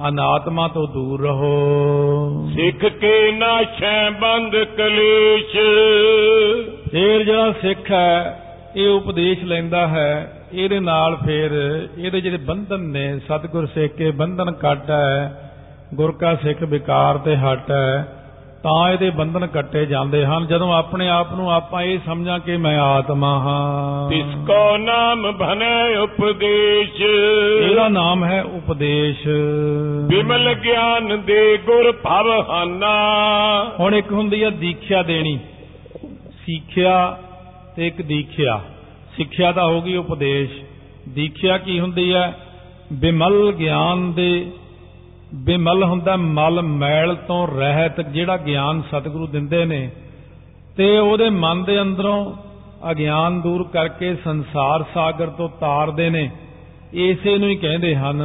ਅਨਾਤਮਾ 0.09 0.69
ਤੋਂ 0.69 0.87
ਦੂਰ 0.89 1.23
ਰਹੋ। 1.23 2.49
ਸਿੱਖ 2.55 2.85
ਕੇ 2.85 3.33
ਨਾਸ਼ੈ 3.33 4.11
ਬੰਦ 4.11 4.57
ਕਲੇਸ਼। 4.77 5.57
ਫੇਰ 6.93 7.25
ਜਿਹੜਾ 7.25 7.53
ਸਿੱਖ 7.53 7.91
ਹੈ 7.91 8.43
ਇਹ 8.77 8.89
ਉਪਦੇਸ਼ 8.89 9.45
ਲੈਂਦਾ 9.45 9.87
ਹੈ 9.87 10.33
ਇਹਦੇ 10.53 10.81
ਨਾਲ 10.81 11.17
ਫਿਰ 11.17 11.51
ਇਹਦੇ 11.99 12.21
ਜਿਹੜੇ 12.21 12.37
ਬੰਧਨ 12.37 12.81
ਨੇ 12.81 13.19
ਸਤਿਗੁਰ 13.19 13.67
ਸਿੱਖ 13.67 13.95
ਕੇ 13.95 14.11
ਬੰਧਨ 14.11 14.53
ਕੱਟ 14.53 14.91
ਹੈ 14.91 15.43
ਗੁਰ 15.95 16.13
ਕਾ 16.13 16.35
ਸਿੱਖ 16.35 16.63
ਵਿਕਾਰ 16.63 17.19
ਤੇ 17.19 17.37
ਹਟ 17.37 17.71
ਹੈ 17.71 18.13
ਤਾਂ 18.67 18.93
ਇਹਦੇ 18.93 19.11
ਬੰਧਨ 19.11 19.47
ਕੱਟੇ 19.47 19.87
ਜਾਂਦੇ 19.87 20.27
ਹਨ। 20.27 20.47
ਜਦੋਂ 20.47 20.73
ਆਪਣੇ 20.73 21.09
ਆਪ 21.09 21.33
ਨੂੰ 21.33 21.53
ਆਪਾਂ 21.53 21.83
ਇਹ 21.83 21.99
ਸਮਝਾਂ 22.07 22.39
ਕਿ 22.39 22.57
ਮੈਂ 22.57 22.79
ਆਤਮਾ 22.79 23.39
ਹਾਂ। 23.39 24.11
ਤਿਸ 24.11 24.25
ਕੋ 24.47 24.77
ਨਾਮ 24.77 25.33
ਬਨੇ 25.33 25.97
ਉਪਦੇਸ਼। 25.97 27.03
ਇਹਦਾ 27.71 27.89
ਨਾਮ 27.89 28.25
ਹੈ 28.25 28.43
ਉਪਦੇਸ਼। 28.43 29.29
ਬਿਮਲ 30.09 30.55
ਗਿਆਨ 30.55 31.23
ਦੇ 31.27 31.59
ਗੁਰ 31.67 31.93
ਭਵ 31.93 32.45
ਹਾਨਾ 32.51 32.95
ਹੁਣ 33.81 33.95
ਇੱਕ 33.95 34.13
ਹੁੰਦੀ 34.13 34.45
ਹੈ 34.45 34.51
ਦੀਖਿਆ 34.51 35.03
ਦੇਣੀ। 35.03 35.39
ਸਿੱਖਿਆ 36.31 37.19
ਤੇ 37.77 37.87
ਇੱਕ 37.87 38.03
ਦੀਖਿਆ। 38.03 38.61
ਸਿੱਖਿਆ 39.17 39.53
ਤਾਂ 39.53 39.67
ਹੋ 39.67 39.83
ਗਈ 39.83 39.97
ਉਪਦੇਸ਼। 39.97 40.53
ਦੀਖਿਆ 41.09 41.59
ਕੀ 41.59 41.81
ਹੁੰਦੀ 41.81 42.15
ਹੈ? 42.15 42.39
ਬਿਮਲ 42.93 43.53
ਗਿਆਨ 43.53 44.13
ਦੇ 44.13 44.47
ਬਿਮਲ 45.35 45.85
ਹੁੰਦਾ 45.85 46.17
ਮਲ 46.17 46.63
ਮੈਲ 46.63 47.17
ਤੋਂ 47.17 47.49
ਰਹਿਤ 47.49 48.01
ਜਿਹੜਾ 48.01 48.37
ਗਿਆਨ 48.37 48.83
ਸਤਿਗੁਰੂ 48.83 49.27
ਦਿੰਦੇ 49.27 49.65
ਨੇ। 49.65 49.91
ਤੇ 50.77 50.99
ਉਹਦੇ 50.99 51.31
ਮਨ 51.31 51.65
ਦੇ 51.65 51.81
ਅੰਦਰੋਂ 51.83 52.33
ਅਗਿਆਨ 52.91 53.41
ਦੂਰ 53.41 53.69
ਕਰਕੇ 53.73 54.15
ਸੰਸਾਰ 54.15 54.85
ਸਾਗਰ 54.95 55.27
ਤੋਂ 55.27 55.49
ਤਾਰਦੇ 55.61 56.11
ਨੇ। 56.11 56.31
ਇਸੇ 56.93 57.39
ਨੂੰ 57.39 57.49
ਹੀ 57.49 57.57
ਕਹਿੰਦੇ 57.57 57.97
ਹਨ। 57.97 58.23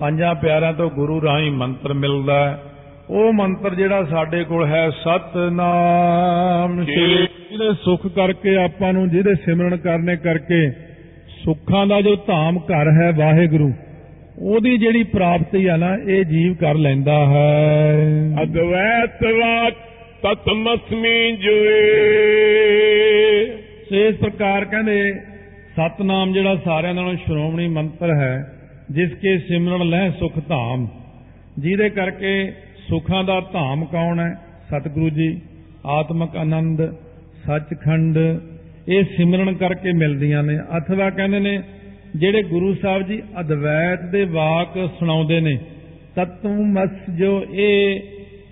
ਪੰਜਾਂ 0.00 0.34
ਪਿਆਰਿਆਂ 0.34 0.72
ਤੋਂ 0.72 0.90
ਗੁਰੂ 0.90 1.22
ਰਾਹੀਂ 1.22 1.50
ਮੰਤਰ 1.50 1.92
ਮਿਲਦਾ 1.92 2.34
ਹੈ। 2.34 2.62
ਉਹ 3.10 3.32
ਮੰਤਰ 3.32 3.74
ਜਿਹੜਾ 3.74 4.04
ਸਾਡੇ 4.04 4.44
ਕੋਲ 4.44 4.66
ਹੈ 4.66 4.90
ਸਤਨਾਮ। 4.90 6.84
ਸ਼੍ਰੀ 6.84 7.16
ਜਿਹਦੇ 7.16 7.72
ਸੁਖ 7.84 8.06
ਕਰਕੇ 8.06 8.56
ਆਪਾਂ 8.56 8.92
ਨੂੰ 8.92 9.08
ਜਿਹਦੇ 9.08 9.34
ਸਿਮਰਨ 9.34 9.76
ਕਰਨੇ 9.76 10.16
ਕਰਕੇ 10.16 10.70
ਸੁੱਖਾਂ 11.44 11.86
ਦਾ 11.86 12.00
ਜੋ 12.00 12.16
ਧਾਮ 12.16 12.58
ਘਰ 12.58 12.90
ਹੈ 12.90 13.12
ਵਾਹਿਗੁਰੂ 13.12 13.72
ਉਹਦੀ 14.38 14.78
ਜਿਹੜੀ 14.78 15.02
ਪ੍ਰਾਪਤੀ 15.02 15.66
ਆ 15.66 15.76
ਨਾ 15.76 15.96
ਇਹ 16.08 16.24
ਜੀਵ 16.24 16.54
ਕਰ 16.54 16.74
ਲੈਂਦਾ 16.74 17.26
ਹੈ। 17.26 17.94
ਅਦਵੈਤ 18.42 19.24
ਵਾਕ 19.24 19.74
ਤਤਮਸਮੀ 20.22 21.32
ਜੁਏ। 21.32 21.90
ਸੋ 23.66 24.12
ਪ੍ਰਕਾਰ 24.20 24.64
ਕਹਿੰਦੇ 24.64 25.12
ਸਤਨਾਮ 25.76 26.32
ਜਿਹੜਾ 26.32 26.56
ਸਾਰਿਆਂ 26.56 26.94
ਨਾਲੋਂ 26.94 27.14
ਸ਼੍ਰੋਮਣੀ 27.14 27.68
ਮੰਤਰ 27.68 28.14
ਹੈ 28.14 28.52
ਜਿਸ 28.90 29.14
ਕੇ 29.14 29.38
ਸਿਮਰਨ 29.38 29.88
ਲੈ 29.88 30.10
ਸੁਖ 30.10 30.32
ਧਾਮ 30.48 30.88
ਜਿਹਦੇ 31.58 31.90
ਕਰਕੇ 31.90 32.52
ਸੁਖਾਂ 32.90 33.24
ਦਾ 33.24 33.40
ਧਾਮ 33.40 33.84
ਕੌਣ 33.84 34.20
ਹੈ? 34.20 34.34
ਸਤਿਗੁਰੂ 34.70 35.10
ਜੀ, 35.10 35.40
ਆਤਮਕ 35.86 36.36
ਆਨੰਦ, 36.36 36.92
ਸੱਚਖੰਡ, 37.46 38.18
ਇਹ 38.88 39.04
ਸਿਮਰਨ 39.16 39.54
ਕਰਕੇ 39.54 39.92
ਮਿਲਦੀਆਂ 39.92 40.42
ਨੇ। 40.42 40.58
ਅਥਵਾ 40.78 41.10
ਕਹਿੰਦੇ 41.10 41.40
ਨੇ, 41.40 41.62
ਜਿਹੜੇ 42.16 42.42
ਗੁਰੂ 42.42 42.74
ਸਾਹਿਬ 42.74 43.02
ਜੀ 43.02 43.22
ਅਦਵੈਤ 43.40 44.02
ਦੇ 44.02 44.24
ਵਾਕ 44.24 44.90
ਸੁਣਾਉਂਦੇ 44.98 45.40
ਨੇ, 45.40 45.58
ਤਤਵਮਸ 46.16 46.90
ਜੋ 47.18 47.44
ਇਹ 47.50 48.00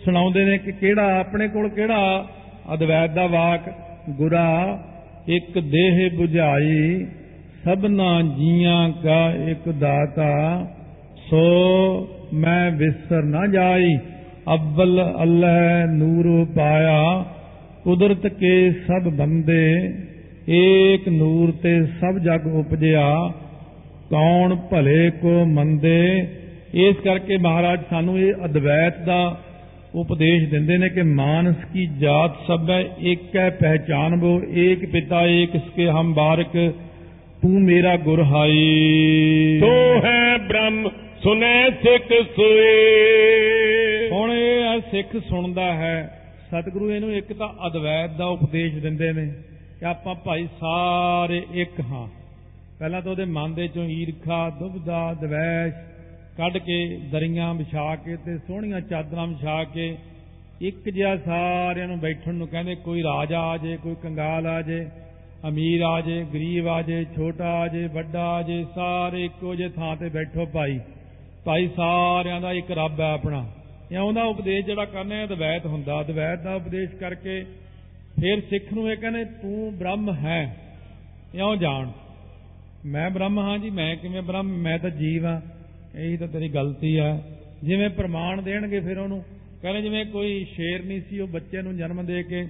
ਸੁਣਾਉਂਦੇ 0.04 0.44
ਨੇ 0.44 0.58
ਕਿ 0.58 0.72
ਕਿਹੜਾ 0.72 1.20
ਆਪਣੇ 1.20 1.48
ਕੋਲ 1.48 1.68
ਕਿਹੜਾ 1.68 2.26
ਅਦਵੈਤ 2.74 3.10
ਦਾ 3.10 3.26
ਵਾਕ? 3.26 3.60
ਗੁਰਾ, 4.10 4.84
ਇੱਕ 5.28 5.58
ਦੇਹ 5.58 6.10
부ਝਾਈ 6.18 7.06
ਸਭਨਾ 7.64 8.22
ਜੀਆਂ 8.22 8.90
ਕਾ 8.90 9.30
ਇੱਕ 9.30 9.68
ਦਾਤਾ, 9.68 10.66
ਸੋ 11.30 11.40
ਮੈਂ 12.32 12.70
ਵਿਸਰ 12.70 13.22
ਨਾ 13.22 13.46
ਜਾਈ। 13.46 13.98
ਅਵਲ 14.54 15.14
ਅੱਲਹ 15.22 15.86
ਨੂਰ 15.86 16.46
ਪਾਇਆ, 16.56 17.24
ਕੁਦਰਤ 17.84 18.26
ਕੇ 18.26 18.70
ਸਭ 18.70 19.08
ਬੰਦੇ, 19.08 19.94
ਏਕ 20.48 21.08
ਨੂਰ 21.08 21.52
ਤੇ 21.62 21.86
ਸਭ 21.86 22.18
ਜਗ 22.18 22.46
ਉਪਜਿਆ, 22.46 23.32
ਕੌਣ 24.10 24.54
ਭਲੇ 24.54 25.10
ਕੋ 25.10 25.44
ਮੰਦੇ? 25.44 26.28
ਇਸ 26.74 26.96
ਕਰਕੇ 26.96 27.36
ਮਹਾਰਾਜ 27.36 27.80
ਸਾਨੂੰ 27.90 28.18
ਇਹ 28.18 28.34
ਅਦਵੈਤ 28.44 28.98
ਦਾ 28.98 29.40
ਉਪਦੇਸ਼ 29.94 30.50
ਦਿੰਦੇ 30.50 30.78
ਨੇ 30.78 30.88
ਕਿ 30.88 31.02
ਮਾਨਸ 31.02 31.56
ਕੀ 31.72 31.86
ਜਾਤ 31.86 32.30
ਸਭ 32.46 32.70
ਹੈ, 32.70 32.84
ਇੱਕ 32.98 33.36
ਹੈ 33.36 33.50
ਪਹਿਚਾਨਬੋ 33.50 34.42
ਏਕ 34.50 34.92
ਪਿਤਾ, 34.92 35.26
ਏਕ 35.26 35.54
ਇਸਕੇ 35.54 35.88
ਹਮ 35.88 36.14
ਬਾਰਕ, 36.14 36.72
ਤੂੰ 37.42 37.62
ਮੇਰਾ 37.62 37.96
ਗੁਰ 37.96 38.22
ਹਾਈ 38.22 39.58
ਸੋ 39.60 40.00
ਹੈ 40.04 40.38
ਬ੍ਰਹਮ, 40.38 40.88
ਸੁਨੈ 41.22 41.70
ਸਿੱਖ 41.70 42.12
ਸੋਏ। 42.36 42.88
ਹੁਣ 43.28 43.36
ਇਹ 43.38 43.64
ਆ 43.64 43.67
ਸਿੱਖ 44.98 45.24
ਸੁਣਦਾ 45.28 45.74
ਹੈ, 45.74 46.22
ਸਤਿਗੁਰੂ 46.46 46.90
ਇਹਨੂੰ 46.90 47.12
ਇੱਕ 47.12 47.32
ਤਾਂ 47.32 47.66
ਅਦਵੈਤ 47.66 48.10
ਦਾ 48.10 48.26
ਉਪਦੇਸ਼ 48.26 48.74
ਦਿੰਦੇ 48.74 49.12
ਨੇ 49.12 49.32
ਕਿ 49.78 49.84
ਆਪਾਂ 49.86 50.14
ਭਾਈ 50.14 50.48
ਸਾਰੇ 50.60 51.46
ਇੱਕ 51.52 51.80
ਹਾਂ। 51.80 52.08
ਪਹਿਲਾਂ 52.78 53.02
ਤਾਂ 53.02 53.10
ਉਹਦੇ 53.10 53.24
ਮਨ 53.24 53.54
ਦੇ 53.54 53.68
ਚੋਂ 53.68 53.84
ਈਰਖਾ 53.84 54.50
ਦੁਬਦਾ 54.50 55.14
ਦਵੈਸ਼ 55.14 55.74
ਕੱਢ 56.36 56.56
ਕੇ 56.56 57.00
ਦਰੀਆਂ 57.12 57.54
ਵਿਛਾ 57.54 57.96
ਕੇ 57.96 58.16
ਤੇ 58.16 58.38
ਸੋਹਣੀਆਂ 58.38 58.80
ਚਾਦਰਾਂ 58.80 59.26
ਵਿਛਾ 59.26 59.64
ਕੇ 59.64 59.98
ਇੱਕ 60.60 60.90
ਜਿਹਾ 60.90 61.16
ਸਾਰਿਆਂ 61.16 61.88
ਨੂੰ 61.88 62.00
ਬੈਠਣ 62.00 62.34
ਨੂੰ 62.34 62.48
ਕਹਿੰਦੇ, 62.48 62.74
ਕੋਈ 62.74 63.02
ਰਾਜਾ 63.02 63.40
ਆ 63.40 63.56
ਜੇ, 63.56 63.76
ਕੋਈ 63.76 63.94
ਕੰਗਾਲ 64.02 64.46
ਆ 64.46 64.62
ਜੇ, 64.62 64.86
ਅਮੀਰ 65.48 65.82
ਆ 65.82 66.00
ਜੇ, 66.00 66.26
ਗਰੀਬ 66.34 66.68
ਆ 66.68 66.82
ਜੇ, 66.82 67.04
ਛੋਟਾ 67.04 67.48
ਆ 67.48 67.68
ਜੇ, 67.68 67.86
ਵੱਡਾ 67.86 68.24
ਆ 68.24 68.42
ਜੇ, 68.42 68.64
ਸਾਰੇ 68.74 69.24
ਇੱਕੋ 69.24 69.54
ਜੇ 69.54 69.68
ਥਾਂ 69.68 69.96
ਤੇ 69.96 70.08
ਬੈਠੋ 70.08 70.46
ਭਾਈ। 70.46 70.80
ਭਾਈ 71.44 71.68
ਸਾਰਿਆਂ 71.76 72.40
ਦਾ 72.40 72.52
ਇੱਕ 72.52 72.70
ਰੱਬ 72.70 73.00
ਹੈ 73.00 73.12
ਆਪਣਾ। 73.12 73.46
ਇਹ 73.92 73.98
ਉਹਦਾ 73.98 74.22
ਉਪਦੇਸ਼ 74.22 74.66
ਜਿਹੜਾ 74.66 74.84
ਕਰਨੇ 74.84 75.24
ਅਦਵੈਤ 75.24 75.66
ਹੁੰਦਾ। 75.66 76.00
ਅਦਵੈਤ 76.00 76.42
ਦਾ 76.42 76.54
ਉਪਦੇਸ਼ 76.54 76.90
ਕਰਕੇ 76.90 77.44
ਫਿਰ 78.20 78.40
ਸਿੱਖ 78.40 78.72
ਨੂੰ 78.72 78.92
ਇਹ 78.92 78.96
ਕਹਿੰਦੇ, 78.96 79.24
ਤੂੰ 79.24 79.78
ਬ੍ਰਹਮ 79.78 80.14
ਹੈ 80.14 80.56
ਇਉਂ 81.34 81.56
ਜਾਣ। 81.56 81.90
ਮੈਂ 82.86 83.10
ਬ੍ਰਹਮ 83.10 83.38
ਹਾਂ 83.38 83.58
ਜੀ, 83.58 83.70
ਮੈਂ 83.70 83.96
ਕਿਵੇਂ 83.96 84.22
ਬ੍ਰਹਮ? 84.22 84.46
ਮੈਂ 84.46 84.78
ਤਾਂ 84.78 84.90
ਜੀਵ 84.90 85.26
ਹਾਂ। 85.26 85.40
ਇਹੀ 85.98 86.16
ਤਾਂ 86.16 86.28
ਤੇਰੀ 86.28 86.48
ਗਲਤੀ 86.48 86.96
ਆ। 86.96 87.22
ਜਿਵੇਂ 87.64 87.88
ਪ੍ਰਮਾਣ 87.88 88.42
ਦੇਣਗੇ 88.42 88.80
ਫਿਰ 88.80 88.98
ਉਹਨੂੰ। 88.98 89.24
ਕਹਿੰਦੇ 89.62 89.82
ਜਿਵੇਂ 89.82 90.06
ਕੋਈ 90.06 90.44
ਸ਼ੇਰ 90.44 90.84
ਨਹੀਂ 90.84 91.00
ਸੀ, 91.00 91.20
ਉਹ 91.20 91.28
ਬੱਚੇ 91.28 91.62
ਨੂੰ 91.62 91.76
ਜਨਮ 91.76 92.06
ਦੇ 92.06 92.22
ਕੇ 92.22 92.46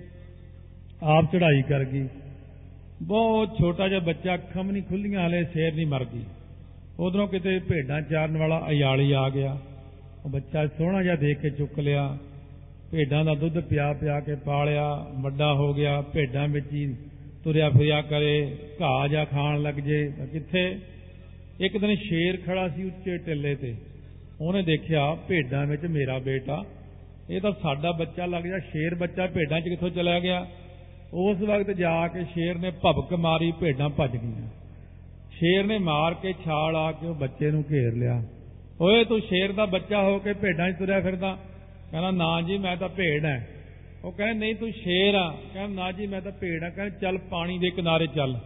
ਆਪ 1.03 1.25
ਚੜ੍ਹਾਈ 1.25 1.63
ਕਰ 1.63 1.85
ਗਈ। 1.85 2.09
ਬਹੁਤ 3.03 3.59
ਛੋਟਾ 3.59 3.89
ਜਿਹਾ 3.89 4.01
ਬੱਚਾ, 4.01 4.35
ਅੱਖਾਂ 4.35 4.65
ਵੀ 4.65 4.73
ਨਹੀਂ 4.73 4.83
ਖੁੱਲੀਆਂ, 4.83 5.27
ਹਲੇ 5.27 5.45
ਸ਼ੇਰ 5.45 5.75
ਨਹੀਂ 5.75 5.87
ਮਰ 5.87 6.05
ਗਈ। 6.05 6.25
ਉਧਰੋਂ 7.01 7.29
ਕਿਤੇ 7.29 7.59
ਭੇਡਾਂ 7.59 8.01
ਚਾਰਨ 8.01 8.37
ਵਾਲਾ 8.37 8.67
ਅਯਾਲੀ 8.69 9.13
ਆ 9.13 9.29
ਗਿਆ। 9.29 9.59
ਉਹ 10.25 10.31
ਬੱਚਾ 10.31 10.67
ਸੋਹਣਾ 10.67 11.03
ਜਿਹਾ 11.03 11.17
ਦੇਖ 11.17 11.39
ਕੇ 11.39 11.51
ਚੁੱਕ 11.51 11.81
ਲਿਆ। 11.81 12.19
ਭੇਡਾਂ 12.93 13.25
ਦਾ 13.25 13.35
ਦੁੱਧ 13.35 13.61
ਪਿਆ 13.61 13.93
ਪਿਆ 13.93 14.21
ਕੇ 14.21 14.35
ਪਾਲਿਆ, 14.35 15.07
ਵੱਡਾ 15.21 15.55
ਹੋ 15.55 15.75
ਗਿਆ, 15.75 16.01
ਭੇਡਾਂ 16.01 16.49
ਵਿੱਚ 16.49 16.67
ਹੀ 16.73 16.97
ਤੁਰਿਆ 17.45 17.71
ਫਿਰਿਆ 17.71 18.03
ਕਰੇ, 18.03 18.57
ਘਾਹ 18.83 19.09
ਜਾ 19.09 19.25
ਖਾਣ 19.25 19.63
ਲੱਗ 19.63 19.75
ਜੇ। 19.75 20.13
ਤਾਂ 20.19 20.27
ਕਿੱਥੇ? 20.27 20.79
ਇੱਕ 21.61 21.79
ਦਿਨ 21.79 21.97
ਸ਼ੇਰ 21.97 22.41
ਖੜਾ 22.47 22.69
ਸੀ 22.69 22.85
ਉੱਚੇ 22.85 23.19
ਟਿੱਲੇ 23.19 23.55
ਤੇ। 23.55 23.75
ਉਹਨੇ 24.41 24.63
ਦੇਖਿਆ, 24.63 25.15
ਭੇਡਾਂ 25.15 25.67
ਵਿੱਚ 25.67 25.87
ਮੇਰਾ 25.87 26.19
ਬੇਟਾ। 26.19 26.65
ਇਹ 27.31 27.41
ਤਾਂ 27.41 27.53
ਸਾਡਾ 27.63 27.93
ਬੱਚਾ 27.93 28.27
ਲੱਗ 28.27 28.45
ਜਾ 28.45 28.59
ਸ਼ੇਰ 28.59 28.95
ਬੱਚਾ 28.95 29.27
ਭੇਡਾਂ 29.27 29.61
'ਚ 29.61 29.65
ਕਿੱਥੋਂ 29.65 29.91
ਚਲਾ 29.91 30.19
ਗਿਆ? 30.19 30.47
ਉਸ 31.15 31.41
ਵਕਤ 31.41 31.71
ਜਾ 31.71 32.09
ਕੇ 32.09 32.25
ਸ਼ੇਰ 32.25 32.59
ਨੇ 32.59 32.71
ਭਬਕ 32.71 33.15
ਮਾਰੀ, 33.15 33.53
ਭੇਡਾਂ 33.53 33.89
ਭੱਜ 33.89 34.17
ਗਈਆਂ। 34.17 34.49
ਸ਼ੇਰ 35.31 35.67
ਨੇ 35.67 35.79
ਮਾਰ 35.79 36.15
ਕੇ 36.15 36.33
ਛਾਲ 36.33 36.77
ਆ 36.77 36.93
ਕੇ 36.93 37.07
ਉਹ 37.07 37.15
ਬੱਚੇ 37.15 37.51
ਨੂੰ 37.51 37.65
ਘੇਰ 37.73 37.95
ਲਿਆ। 37.95 38.23
ਓਏ 38.81 39.05
ਤੂੰ 39.05 39.21
ਸ਼ੇਰ 39.21 39.53
ਦਾ 39.53 39.67
ਬੱਚਾ 39.67 40.03
ਹੋ 40.03 40.19
ਕੇ 40.19 40.33
ਭੇਡਾਂ 40.33 40.71
'ਚ 40.71 40.79
ਤੁਰਿਆ 40.79 41.01
ਫਿਰਦਾ। 41.01 41.39
ਕਹਿੰਦਾ, 41.91 42.11
ਨਾ 42.11 42.43
ਜੀ, 42.43 42.59
ਮੈਂ 42.59 42.77
ਤਾਂ 42.77 42.89
ਭੇਡ 42.89 43.25
ਐ। 43.25 43.39
ਉਹ 44.05 44.13
ਕਹਿੰਦਾ, 44.13 44.41
ਨਹੀਂ, 44.41 44.55
ਤੂੰ 44.55 44.73
ਸ਼ੇਰ 44.73 45.15
ਆ। 45.15 45.37
ਕਹਿੰਦਾ, 45.55 45.83
ਨਾ 45.83 45.93
ਜੀ, 45.93 46.07
ਮੈਂ 46.07 46.21
ਤਾਂ 46.21 46.33
ਭੇਡ 46.33 46.65
ਆ। 46.65 46.69
ਕਹਿੰਦਾ, 46.69 46.99
ਚੱਲ, 46.99 47.19
ਪਾਣੀ 47.19 47.59
ਦੇ 47.59 47.71
ਕਿਨਾਰੇ 47.71 48.07
ਚੱਲ। 48.07 48.39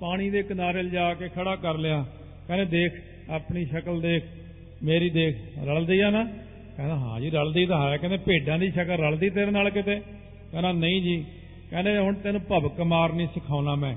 ਪਾਣੀ 0.00 0.30
ਦੇ 0.30 0.42
ਕਿਨਾਰੇ 0.42 0.82
ਲਿਜਾ 0.82 1.14
ਕੇ 1.14 1.28
ਖੜਾ 1.28 1.56
ਕਰ 1.56 1.74
ਲਿਆ। 1.74 2.06
ਕਹਿੰਦੇ, 2.46 2.64
ਦੇਖ, 2.64 2.92
ਆਪਣੀ 3.30 3.64
ਸ਼ਕਲ 3.64 4.00
ਦੇਖ, 4.00 4.24
ਮੇਰੀ 4.82 5.10
ਦੇਖ, 5.10 5.36
ਰਲਦੀ 5.64 6.00
ਆ 6.00 6.10
ਨਾ? 6.10 6.24
ਕਹਿੰਦਾ, 6.76 6.96
ਹਾਂ 6.96 7.20
ਜੀ, 7.20 7.30
ਰਲਦੀ 7.30 7.66
ਤਾਂ 7.66 7.90
ਹੈ। 7.90 7.96
ਕਹਿੰਦੇ, 7.96 8.16
ਭੇਡਾਂ 8.16 8.58
ਦੀ 8.58 8.70
ਸ਼ਕਲ 8.70 8.96
ਰਲਦੀ 8.96 9.30
ਤੇਰੇ 9.30 9.50
ਨਾਲ 9.50 9.70
ਕਿਤੇ? 9.70 10.00
ਕਹਿੰਦਾ, 10.52 10.72
ਨਹੀਂ 10.72 11.02
ਜੀ। 11.02 11.24
ਕਹਿੰਦੇ, 11.70 11.98
ਹੁਣ 11.98 12.14
ਤੈਨੂੰ 12.14 12.40
ਭਵਕ 12.40 12.80
ਮਾਰਨੀ 12.80 13.26
ਸਿਖਾਉਣਾ 13.26 13.74
ਮੈਂ। 13.74 13.96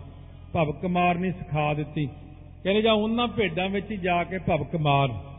ਭਵਕ 0.54 0.86
ਮਾਰਨੀ 0.86 1.32
ਸਿਖਾ 1.32 1.74
ਦਿੱਤੀ। 1.74 2.06
ਕਹਿੰਦੇ, 2.64 2.82
ਜਾ 2.82 2.94
ਉਹਨਾਂ 2.94 3.28
ਭੇਡਾਂ 3.28 3.70
ਵਿੱਚ 3.70 3.92
ਹੀ 3.92 3.98
ਜਾ 3.98 4.24
ਕੇ 4.24 4.38
ਭਵਕ 4.38 4.76
ਮਾਰ 4.76 5.33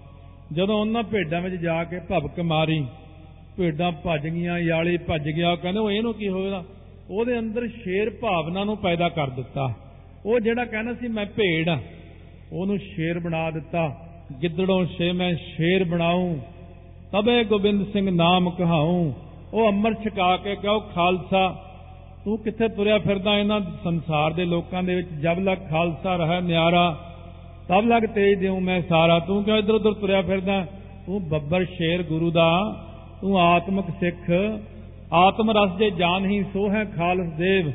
ਜਦੋਂ 0.54 0.80
ਉਹਨਾਂ 0.80 1.02
ਭੇਡਾਂ 1.02 1.40
ਵਿੱਚ 1.40 1.54
ਜਾ 1.54 1.84
ਕੇ 1.84 1.98
ਭਵਕ 1.98 2.40
ਮਾਰੀ, 2.40 2.86
ਭੇਡਾਂ 3.56 3.92
ਭੱਜ 3.92 4.28
ਗਈਆਂ, 4.28 4.58
ਯਾਲੀ 4.58 4.96
ਭੱਜ 4.98 5.28
ਗਿਆ 5.28 5.56
ਕਹਿੰਦੇ, 5.56 5.80
ਉਹ 5.80 5.90
ਇਹਨੂੰ 5.90 6.14
ਕੀ 6.14 6.28
ਹੋਇਆ 6.28 6.62
ਉਹਦੇ 7.10 7.38
ਅੰਦਰ 7.38 7.66
ਸ਼ੇਰ 7.68 8.10
ਭਾਵਨਾ 8.10 8.64
ਨੂੰ 8.64 8.76
ਪੈਦਾ 8.76 9.08
ਕਰ 9.08 9.30
ਦਿੱਤਾ। 9.30 9.74
ਉਹ 10.26 10.40
ਜਿਹੜਾ 10.40 10.64
ਕਹਿੰਦਾ 10.64 10.94
ਸੀ, 10.94 11.08
ਮੈਂ 11.08 11.26
ਭੇਡ 11.26 11.68
ਆ। 11.68 11.78
ਉਹਨੂੰ 12.52 12.78
ਸ਼ੇਰ 12.78 13.18
ਬਣਾ 13.18 13.50
ਦਿੱਤਾ। 13.50 13.88
ਗਿੱਦੜੋਂ 14.42 14.84
ਸੇ 14.86 15.12
ਮੈਂ 15.12 15.34
ਸ਼ੇਰ 15.34 15.84
ਬਣਾਉਂ 15.84 16.36
ਤਬੇ 17.12 17.44
ਗੋਬਿੰਦ 17.44 17.86
ਸਿੰਘ 17.92 18.10
ਨਾਮ 18.10 18.50
ਕਹਾਉਂ 18.50 19.12
ਉਹ 19.54 19.68
ਅੰਮ੍ਰਿਤ 19.68 19.98
ਛਕਾ 20.04 20.36
ਕੇ 20.36 20.54
ਕਹੋ 20.56 20.80
ਖਾਲਸਾ, 20.80 21.48
ਤੂੰ 22.24 22.38
ਕਿੱਥੇ 22.38 22.68
ਤੁਰਿਆ 22.68 22.98
ਫਿਰਦਾ? 22.98 23.38
ਇਹਨਾਂ 23.38 23.60
ਸੰਸਾਰ 23.84 24.32
ਦੇ 24.32 24.44
ਲੋਕਾਂ 24.44 24.82
ਦੇ 24.82 24.94
ਵਿੱਚ 24.94 25.08
ਜਬ 25.08 25.38
ਲਗ 25.38 25.58
ਖਾਲਸਾ 25.70 26.16
ਰਹਾ 26.16 26.40
ਨਿਆਰਾ 26.40 27.03
ਤਬ 27.68 27.86
ਲਗ 27.86 28.02
ਤੇਜ 28.02 28.38
ਦਿਉ, 28.38 28.60
ਮੈਂ 28.60 28.82
ਸਾਰਾ 28.88 29.18
ਤੂੰ 29.18 29.44
ਕਿਉਂ 29.44 29.58
ਇਧਰ 29.58 29.74
ਉਧਰ 29.74 29.92
ਤੁਰਿਆ 29.92 30.22
ਫਿਰਦਾ? 30.22 30.66
ਤੂੰ 31.06 31.28
ਬੱਬਰ 31.28 31.64
ਸ਼ੇਰ 31.64 32.02
ਗੁਰੂ 32.02 32.30
ਦਾ, 32.30 32.76
ਤੂੰ 33.20 33.40
ਆਤਮਿਕ 33.40 33.84
ਸਿੱਖ। 34.00 34.30
ਆਤਮ 35.12 35.50
ਰਸ 35.50 35.78
ਜੇ 35.78 35.90
ਜਾਨ 35.90 36.24
ਹੀ 36.24 36.42
ਸੋ 36.42 36.70
ਹੈ 36.70 36.84
ਖਾਲਸ 36.84 37.32
ਦੇਵ। 37.32 37.70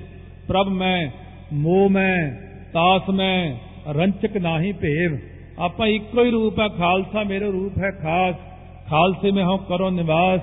ਪ੍ਰਭ 0.48 0.68
ਮੈਂ, 0.68 1.08
ਮੋਹ 1.54 1.90
ਮੈਂ, 1.90 2.32
ਤਾਸ 2.74 3.10
ਮੈਂ, 3.10 3.56
ਰੰਚਕ 3.94 4.38
ਨਾਹੀ 4.38 4.72
ਭੇਵ। 4.72 5.18
ਆਪਾਂ 5.60 5.88
ਇੱਕੋ 5.88 6.24
ਹੀ 6.24 6.30
ਰੂਪ 6.30 6.60
ਹੈ, 6.60 6.68
ਖਾਲਸਾ 6.68 7.24
ਮੇਰਾ 7.24 7.46
ਰੂਪ 7.46 7.78
ਹੈ 7.78 7.92
ਖਾਸ। 7.92 8.36
ਖਾਲਸੇ 8.90 9.32
ਮੈਂ 9.32 9.44
ਹਾਂ 9.44 9.58
ਕਰੋ 9.58 9.90
ਨਿਵਾਸ। 9.90 10.42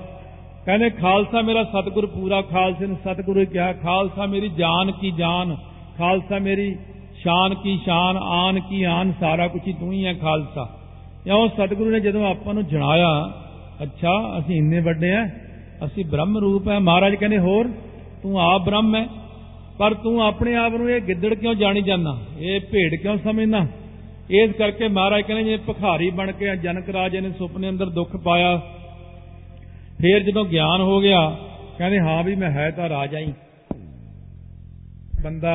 ਕਹਿੰਦੇ 0.65 0.89
ਖਾਲਸਾ 0.89 1.41
ਮੇਰਾ 1.41 1.63
ਸਤਿਗੁਰ 1.63 2.05
ਪੂਰਾ, 2.05 2.41
ਖਾਲਸੇ 2.41 2.85
ਨੂੰ 2.85 2.97
ਸਤਿਗੁਰੂ 2.97 3.45
ਕਿਹਾ, 3.45 3.73
ਖਾਲਸਾ 3.73 4.25
ਮੇਰੀ 4.25 4.49
ਜਾਨ 4.49 4.91
ਕੀ 4.91 5.11
ਜਾਨ, 5.11 5.57
ਖਾਲਸਾ 5.97 6.39
ਮੇਰੀ 6.39 6.75
ਸ਼ਾਨ 7.17 7.53
ਕੀ 7.55 7.77
ਸ਼ਾਨ, 7.83 8.17
ਆਨ 8.17 8.59
ਕੀ 8.59 8.83
ਆਨ, 8.83 9.13
ਸਾਰਾ 9.19 9.47
ਕੁਝ 9.47 9.61
ਹੀ 9.67 9.73
ਤੂੰ 9.73 9.91
ਹੀ 9.91 10.05
ਹੈ 10.05 10.13
ਖਾਲਸਾ। 10.13 10.67
ਇਉਂ 11.27 11.47
ਸਤਿਗੁਰੂ 11.49 11.89
ਨੇ 11.89 11.99
ਜਦੋਂ 11.99 12.25
ਆਪਾਂ 12.25 12.53
ਨੂੰ 12.53 12.65
ਜਣਾਇਆ, 12.67 13.09
ਅੱਛਾ, 13.83 14.13
ਅਸੀਂ 14.39 14.55
ਇੰਨੇ 14.55 14.79
ਵੱਡੇ 14.79 15.13
ਆ 15.13 15.25
ਅਸੀਂ 15.85 16.05
ਬ੍ਰਹਮ 16.05 16.37
ਰੂਪ 16.37 16.67
ਹੈ 16.67 16.79
ਮਹਾਰਾਜ 16.79 17.15
ਕਹਿੰਦੇ, 17.15 17.37
ਹੋਰ, 17.37 17.67
ਤੂੰ 18.23 18.39
ਆਪ 18.41 18.65
ਬ੍ਰਹਮ 18.65 18.95
ਹੈ 18.95 19.07
ਪਰ 19.79 19.93
ਤੂੰ 19.93 20.21
ਆਪਣੇ 20.23 20.55
ਆਪ 20.55 20.73
ਨੂੰ 20.73 20.89
ਇਹ 20.89 21.01
ਗਿੱਦੜ 21.01 21.33
ਕਿਉਂ 21.33 21.53
ਜਾਣੀ 21.55 21.81
ਜਾਂਦਾ? 21.81 22.17
ਇਹ 22.39 22.59
ਭੇਡ 22.61 22.95
ਕਿਉਂ 22.95 23.17
ਸਮਝਦਾ? 23.17 23.65
ਇਸ 24.29 24.51
ਕਰਕੇ 24.51 24.87
ਮਹਾਰਾਜ 24.87 25.21
ਕਹਿੰਦੇ, 25.21 25.43
ਜੇ 25.43 25.57
ਭਖਾਰੀ 25.69 26.09
ਬਣ 26.09 26.31
ਕੇ 26.31 26.55
ਜਨਕ 26.55 26.89
ਰਾਜੇ 26.89 27.21
ਨੇ 27.21 27.31
ਸੁਪਨੇ 27.31 27.69
ਅੰਦਰ 27.69 27.89
ਦੁੱਖ 27.89 28.15
ਪਾਇਆ, 28.17 28.55
ਫੇਰ 30.01 30.23
ਜਦੋਂ 30.23 30.45
ਗਿਆਨ 30.45 30.81
ਹੋ 30.81 30.99
ਗਿਆ, 31.01 31.19
ਕਹਿੰਦੇ, 31.77 31.99
ਹਾਂ 31.99 32.23
ਵੀ 32.23 32.35
ਮੈਂ 32.35 32.51
ਹੈ 32.51 32.69
ਤਾਂ 32.71 32.89
ਰਾਜਾ 32.89 33.19
ਹੀ 33.19 33.33
ਬੰਦਾ 35.23 35.53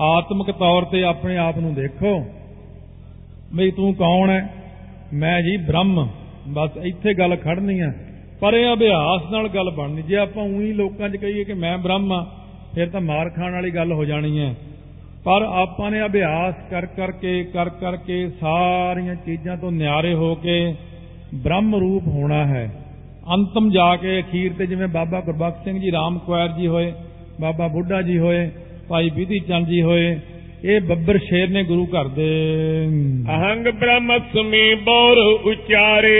ਆਤਮਿਕ 0.00 0.50
ਤੌਰ 0.50 0.84
ਤੇ 0.84 1.02
ਆਪਣੇ 1.04 1.36
ਆਪ 1.36 1.58
ਨੂੰ 1.58 1.74
ਦੇਖੋ। 1.74 2.24
ਵੀ 3.54 3.70
ਤੂੰ 3.70 3.94
ਕੌਣ 3.94 4.30
ਹੈ 4.30 4.48
ਮੈਂ 5.12 5.40
ਜੀ 5.42 5.56
ਬ੍ਰਹਮ। 5.56 6.08
ਬਸ 6.48 6.70
ਇੱਥੇ 6.82 7.14
ਗੱਲ 7.14 7.36
ਖੜਨੀ 7.36 7.80
ਆ 7.80 7.92
ਪਰ 8.40 8.54
ਇਹ 8.54 8.72
ਅਭਿਆਸ 8.72 9.30
ਨਾਲ 9.32 9.48
ਗੱਲ 9.48 9.70
ਬਣਨੀ। 9.70 10.02
ਜੇ 10.02 10.16
ਆਪਾਂ 10.16 10.44
ਉਹੀ 10.44 10.72
ਲੋਕਾਂ 10.72 11.08
'ਚ 11.08 11.16
ਕਹੀਏ 11.16 11.44
ਕਿ 11.44 11.54
ਮੈਂ 11.54 11.78
ਬ੍ਰਹਮ 11.78 12.12
ਆ, 12.12 12.24
ਫਿਰ 12.74 12.88
ਤਾਂ 12.88 13.00
ਮਾਰ 13.00 13.30
ਖਾਣ 13.30 13.52
ਵਾਲੀ 13.52 13.70
ਗੱਲ 13.70 13.92
ਹੋ 13.92 14.04
ਜਾਣੀ 14.04 14.38
ਹੈ 14.38 14.54
ਪਰ 15.24 15.42
ਆਪਾਂ 15.42 15.90
ਨੇ 15.90 16.04
ਅਭਿਆਸ 16.04 16.54
ਕਰ 16.70 16.86
ਕਰਕੇ 16.86 17.42
ਕਰ 17.44 17.68
ਕਰਕੇ 17.68 18.28
ਸਾਰੀਆਂ 18.40 19.14
ਚੀਜ਼ਾਂ 19.14 19.56
ਤੋਂ 19.56 19.72
ਨਿਆਰੇ 19.72 20.14
ਹੋ 20.14 20.34
ਕੇ 20.34 20.74
ਬ੍ਰਹਮ 21.34 21.74
ਰੂਪ 21.74 22.06
ਹੋਣਾ 22.06 22.44
ਹੈ। 22.46 22.84
ਅੰਤਮ 23.34 23.70
ਜਾ 23.70 23.96
ਕੇ 23.96 24.20
ਅਖੀਰ 24.20 24.52
ਤੇ 24.52 24.66
ਜਿਵੇਂ 24.66 24.88
ਬਾਬਾ 24.88 25.20
ਗੁਰਬਖਸ਼ 25.20 25.64
ਸਿੰਘ 25.64 25.80
ਜੀ, 25.80 25.92
ਰਾਮ 25.92 26.18
ਕੁਆਰ 26.18 26.48
ਜੀ 26.48 26.66
ਹੋਏ, 26.66 26.92
ਬਾਬਾ 27.40 27.68
ਬੁੱਢਾ 27.68 28.02
ਜੀ 28.02 28.18
ਹੋਏ 28.18 28.50
ਭਾਈ 28.88 29.10
ਵਿਧੀ 29.10 29.38
ਚੰਦ 29.38 29.68
ਜੀ 29.68 29.82
ਹੋਏ 29.82 30.16
ਇਹ 30.64 30.80
ਬੱਬਰ 30.80 31.18
ਸ਼ੇਰ 31.18 31.50
ਨੇ 31.50 31.62
ਗੁਰੂ 31.62 31.86
ਘਰ 31.86 32.08
ਦੇ। 32.08 32.28
ਅਹੰਗ 33.28 33.66
ਬ੍ਰਹਮਸਮੀ 33.66 34.74
ਬੋਰ 34.74 35.18
ਉਚਾਰੇ। 35.18 36.16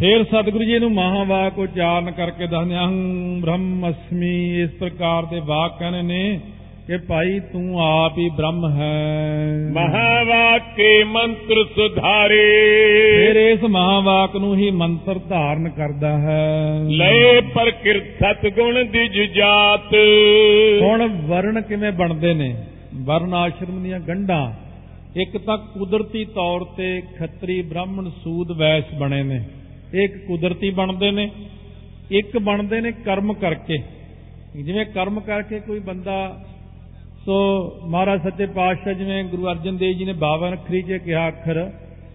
ਫੇਰ 0.00 0.24
ਸਤਿਗੁਰੂ 0.24 0.64
ਜੀ 0.64 0.78
ਨੂੰ 0.78 0.92
ਮਹਾਵਾਕ 0.92 1.58
ਉਚਾਰਨ 1.58 2.10
ਕਰਕੇ 2.10 2.46
ਦੱਸਦੇ 2.46 2.74
ਅਹੰ 2.74 3.40
ਬ੍ਰਹਮ 3.40 3.90
ਅਸਮੀ 3.90 4.62
ਇਸ 4.62 4.70
ਪ੍ਰਕਾਰ 4.70 5.24
ਦੇ 5.24 5.40
ਵਾਕ 5.40 5.78
ਕਹਿੰਦੇ 5.78 6.02
ਨੇ 6.02 6.40
ਕਿ 6.88 6.96
ਭਾਈ 6.96 7.40
ਤੂੰ 7.40 7.80
ਆਪ 7.80 8.18
ਹੀ 8.18 8.28
ਬ੍ਰਹਮ 8.28 8.68
ਹੈ। 8.68 9.46
ਮਹਾਵਾਕ 9.72 10.80
ਮੰਤਰ 11.04 11.64
ਸੁਧਾਰੇ। 11.64 12.62
ਫਿਰ 13.16 13.36
ਇਸ 13.36 13.62
ਮਹਾਵਾਕ 13.62 14.36
ਨੂੰ 14.36 14.56
ਹੀ 14.56 14.70
ਮੰਤਰ 14.70 15.18
ਧਾਰਨ 15.18 15.68
ਕਰਦਾ 15.68 16.18
ਹੈ। 16.18 16.80
ਲਏ 16.88 17.40
ਪ੍ਰਕਿਰਤ 17.40 18.02
ਸਤਗੁਣ 18.02 18.84
ਦੀ 18.84 19.08
ਜੁਜਾਤ 19.08 19.94
ਹੁਣ 20.82 21.08
ਵਰਣ 21.26 21.60
ਕਿਵੇਂ 21.60 21.92
ਬਣਦੇ 21.92 22.34
ਨੇ? 22.34 22.64
ਵਰਨ 22.94 23.34
ਆਸ਼ਰਮ 23.34 23.82
ਦੀਆਂ 23.82 24.00
ਗੰਢਾਂ। 24.00 24.52
ਇੱਕ 25.20 25.38
ਤਾਂ 25.38 25.58
ਕੁਦਰਤੀ 25.58 26.24
ਤੌਰ 26.24 26.64
ਤੇ 26.76 27.02
ਖੱਤਰੀ 27.18 27.62
ਬ੍ਰਾਹਮਣ 27.62 28.10
ਸੂਦ 28.10 28.50
ਵੈਸ 28.50 28.84
ਬਣੇ 28.98 29.22
ਨੇ। 29.22 29.44
ਇੱਕ 29.94 30.26
ਕੁਦਰਤੀ 30.26 30.70
ਬਣਦੇ 30.70 31.10
ਨੇ। 31.10 31.30
ਇੱਕ 32.10 32.38
ਬਣਦੇ 32.38 32.80
ਨੇ 32.80 32.92
ਕਰਮ 32.92 33.32
ਕਰਕੇ। 33.32 33.78
ਜਿਵੇਂ 34.62 34.86
ਕਰਮ 34.86 35.20
ਕਰਕੇ 35.20 35.60
ਕੋਈ 35.60 35.78
ਬੰਦਾ 35.78 36.44
ਸੋ 37.28 37.72
ਮਹਾਰਾਜ 37.86 38.22
ਸੱਚੇ 38.22 38.46
ਪਾਤਸ਼ਾਹ 38.46 38.92
ਜਿਵੇਂ 38.92 39.24
ਗੁਰੂ 39.24 39.50
ਅਰਜਨ 39.50 39.76
ਦੇਵ 39.76 39.96
ਜੀ 39.96 40.04
ਨੇ 40.04 40.12
52 40.12 40.52
ਅੱਖਰੀ 40.52 40.82
'ਚ 40.82 40.92
ਕਿਹਾ 40.92 41.28
ਅੱਖਰ, 41.28 41.72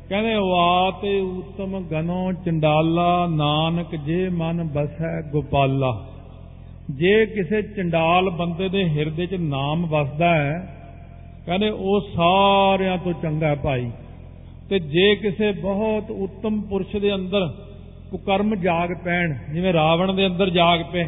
ਕਹਿੰਦੇ, 0.09 0.35
ਵਾ 0.35 0.91
ਤੇ 1.01 1.19
ਉਤਮ 1.19 1.83
ਗਨੋ 1.91 2.31
ਚੰਡਾਲਾ, 2.45 3.27
ਨਾਨਕ 3.27 3.95
ਜੇ 3.95 4.29
ਮਨ 4.29 4.63
ਬਸੈ 4.63 5.21
ਗੋਪਾਲਾ। 5.31 6.07
ਜੇ 6.91 7.25
ਕਿਸੇ 7.25 7.61
ਚੰਡਾਲ 7.61 8.29
ਬੰਦੇ 8.29 8.69
ਦੇ 8.69 8.89
ਹਿਰਦੇ 8.89 9.25
'ਚ 9.25 9.33
ਨਾਮ 9.33 9.85
ਵਸਦਾ 9.85 10.35
ਹੈ, 10.35 10.77
ਕਹਿੰਦੇ, 11.45 11.69
ਉਹ 11.69 12.01
ਸਾਰਿਆਂ 12.01 12.97
ਤੋਂ 12.97 13.13
ਚੰਗਾ 13.13 13.47
ਹੈ 13.47 13.55
ਭਾਈ। 13.55 13.91
ਤੇ 14.69 14.79
ਜੇ 14.79 15.15
ਕਿਸੇ 15.15 15.51
ਬਹੁਤ 15.51 16.11
ਉੱਤਮ 16.11 16.61
ਪੁਰਸ਼ 16.61 16.95
ਦੇ 16.95 17.15
ਅੰਦਰ 17.15 17.53
ਕੁਕਰਮ 18.11 18.55
ਜਾਗ 18.55 18.89
ਪੈਣ, 19.05 19.33
ਜਿਵੇਂ 19.53 19.73
ਰਾਵਣ 19.73 20.13
ਦੇ 20.13 20.27
ਅੰਦਰ 20.27 20.49
ਜਾਗ 20.49 20.79
ਪਏ 20.93 21.05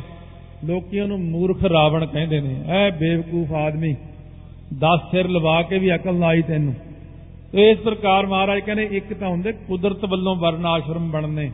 ਲੋਕੀ 0.67 0.99
ਉਹਨੂੰ 0.99 1.19
ਮੂਰਖ 1.19 1.63
ਰਾਵਣ 1.63 2.05
ਕਹਿੰਦੇ 2.05 2.39
ਨੇ, 2.41 2.55
ਐ 2.67 2.89
ਬੇਵਕੂਫ 2.89 3.53
ਆਦਮੀ 3.53 3.95
10 4.73 5.11
ਸਿਰ 5.11 5.27
ਲਵਾ 5.27 5.61
ਕੇ 5.61 5.79
ਵੀ 5.79 5.95
ਅਕਲ 5.95 6.15
ਨਾ 6.15 6.27
ਆਈ 6.27 6.41
ਤੈਨੂੰ। 6.41 6.73
ਤੇ 7.51 7.71
ਇਸ 7.71 7.77
ਪ੍ਰਕਾਰ 7.77 8.25
ਮਹਾਰਾਜ 8.25 8.59
ਕਹਿੰਦੇ, 8.59 8.87
ਇੱਕ 8.91 9.13
ਤਾਂ 9.13 9.29
ਹੁੰਦੇ 9.29 9.51
ਕੁਦਰਤ 9.51 10.05
ਵੱਲੋਂ 10.05 10.35
ਵਰਨ 10.35 10.65
ਆਸ਼ਰਮ 10.65 11.11
ਬਣਨੇ, 11.11 11.51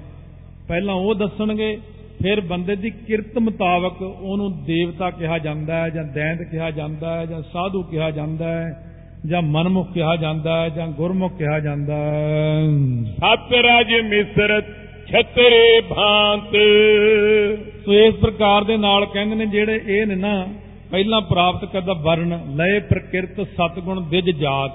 ਪਹਿਲਾਂ 0.68 0.96
ਉਹ 0.96 1.16
ਦੱਸਣਗੇ, 1.16 1.78
ਫਿਰ 2.24 2.42
ਬੰਦੇ 2.42 2.76
ਦੀ 2.76 2.90
ਕਿਰਤ 2.90 3.38
ਮੁਤਾਬਕ 3.38 4.02
ਉਹਨੂੰ 4.02 4.64
ਦੇਵਤਾ 4.64 5.10
ਕਿਹਾ 5.10 5.38
ਜਾਂਦਾ 5.38 5.76
ਹੈ, 5.76 5.90
ਜਾਂ 5.90 6.04
ਦੈਂਤ 6.04 6.42
ਕਿਹਾ 6.42 6.72
ਜਾਂਦਾ 6.72 7.20
ਹੈ, 7.20 7.26
ਜਾਂ 7.26 7.42
ਸਾਧੂ 7.42 7.84
ਕਿਹਾ 7.84 8.12
ਜਾਂਦਾ 8.12 8.48
ਹੈ, 8.48 8.88
ਜਾਂ 9.26 9.42
ਮਨਮੁਖ 9.42 9.94
ਕਿਹਾ 9.94 10.16
ਜਾਂਦਾ 10.16 10.62
ਹੈ, 10.62 10.70
ਜਾਂ 10.70 10.88
ਗੁਰਮੁਖ 10.88 11.38
ਕਿਹਾ 11.38 11.60
ਜਾਂਦਾ 11.60 11.96
ਹੈ। 11.96 12.62
ਸਤ 13.18 13.54
ਰਾਜ 13.54 13.94
ਮਿਸਰ 14.10 14.62
ਛਤਰੇ 15.12 15.82
ਭਾਂਤ। 15.82 16.52
ਸੋ 17.86 17.94
ਇਸ 17.94 18.16
ਪ੍ਰਕਾਰ 18.16 18.64
ਦੇ 18.64 18.78
ਨਾਲ 18.78 19.06
ਕਹਿੰਦੇ 19.06 19.36
ਨੇ 19.36 19.46
ਜਿਹੜੇ 19.46 19.82
ਇਹ 19.88 20.06
ਨੇ 20.08 20.16
ਨਾ 20.16 20.48
ਪਹਿਲਾਂ 20.92 21.22
ਪ੍ਰਾਪਤ 21.22 21.66
ਕਰਦਾ 21.66 21.94
ਵਰਨ 21.94 22.56
ਲਏ 22.56 22.80
ਪ੍ਰਕਿਰਤ 22.80 23.42
ਸਤਗੁਣ 23.42 24.02
ਦਿਜ 24.02 24.30
ਜਾਤ। 24.30 24.72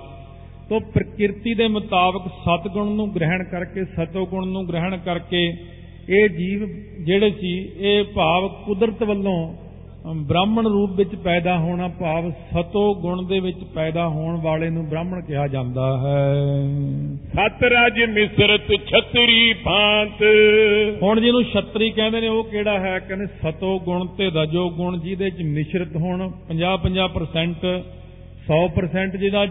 ਤੋ 0.68 0.80
ਪ੍ਰਕਿਰਤੀ 0.80 1.54
ਦੇ 1.54 1.68
ਮੁਤਾਬਕ 1.68 2.26
ਸਤਗੁਣ 2.26 2.86
ਨੂੰ 2.86 3.14
ਗ੍ਰਹਿਣ 3.14 3.44
ਕਰਕੇ 3.44 3.84
ਸਤੋਗੁਣ 3.84 4.46
ਨੂੰ 4.46 4.68
ਗ੍ਰਹਿਣ 4.68 4.96
ਕਰਕੇ 4.96 5.42
ਇਹ 6.08 6.28
ਜੀਵ 6.28 6.66
ਜਿਹੜੇ 7.04 7.30
ਸੀ 7.30 7.54
ਇਹ 7.78 8.04
ਭਾਵ 8.04 8.48
ਕੁਦਰਤ 8.48 9.02
ਵੱਲੋਂ 9.02 9.38
ਅਮ, 9.48 9.65
ਬ੍ਰਾਹਮਣ 10.14 10.66
ਰੂਪ 10.66 10.90
ਵਿੱਚ 10.90 11.14
ਪੈਦਾ 11.14 11.58
ਹੋਣਾ 11.58 11.88
ਭਾਵ 11.88 12.30
ਸਤੋ 12.30 12.94
ਗੁਣ 12.94 13.26
ਦੇ 13.26 13.40
ਵਿੱਚ 13.40 13.64
ਪੈਦਾ 13.74 14.08
ਹੋਣ 14.08 14.40
ਵਾਲੇ 14.40 14.70
ਨੂੰ 14.70 14.88
ਬ੍ਰਾਹਮਣ 14.88 15.20
ਕਿਹਾ 15.20 15.46
ਜਾਂਦਾ 15.46 15.98
ਹੈ। 15.98 16.34
ਸਤ 17.16 17.62
ਰਾਜ 17.62 18.02
ਮਿਸਰਤ 18.02 18.66
ਛਤਰੀ 18.86 19.52
ਭਾਂਤ। 19.52 20.24
ਹੁਣ 21.02 21.20
ਜਿਹਨੂੰ 21.20 21.42
ਛਤਰੀ 21.42 21.90
ਕਹਿੰਦੇ 21.90 22.20
ਨੇ 22.20 22.28
ਉਹ 22.28 22.44
ਕਿਹੜਾ 22.44 22.78
ਹੈ? 22.78 22.98
ਕਹਿੰਦੇ 22.98 23.26
ਸਤੋ 23.26 23.78
ਗੁਣ 23.78 24.06
ਤੇ 24.06 24.30
ਰਜੋ 24.36 24.70
ਗੁਣ 24.70 25.00
ਜਿਹਦੇ 25.00 25.30
ਚ 25.30 25.42
ਮਿਸ਼ਰਤ 25.42 25.96
ਹੋਣ 25.96 26.30
50-50% 26.48 27.66
100% 28.46 29.16
ਜਿਹਦਾ 29.16 29.46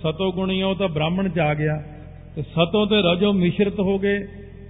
ਸਤੋ 0.00 0.32
ਗੁਣੀ 0.32 0.62
ਉਹ 0.62 0.74
ਤਾਂ 0.74 0.88
ਬ੍ਰਾਹਮਣ 0.88 1.28
ਚ 1.28 1.38
ਆ 1.38 1.54
ਗਿਆ। 1.54 1.82
ਤੇ 2.36 2.42
ਸਤੋ 2.42 2.86
ਤੇ 2.86 2.96
ਰਜੋ 3.12 3.32
ਮਿਸ਼ਰਤ 3.32 3.80
ਹੋ 3.80 3.98
ਗਏ। 3.98 4.18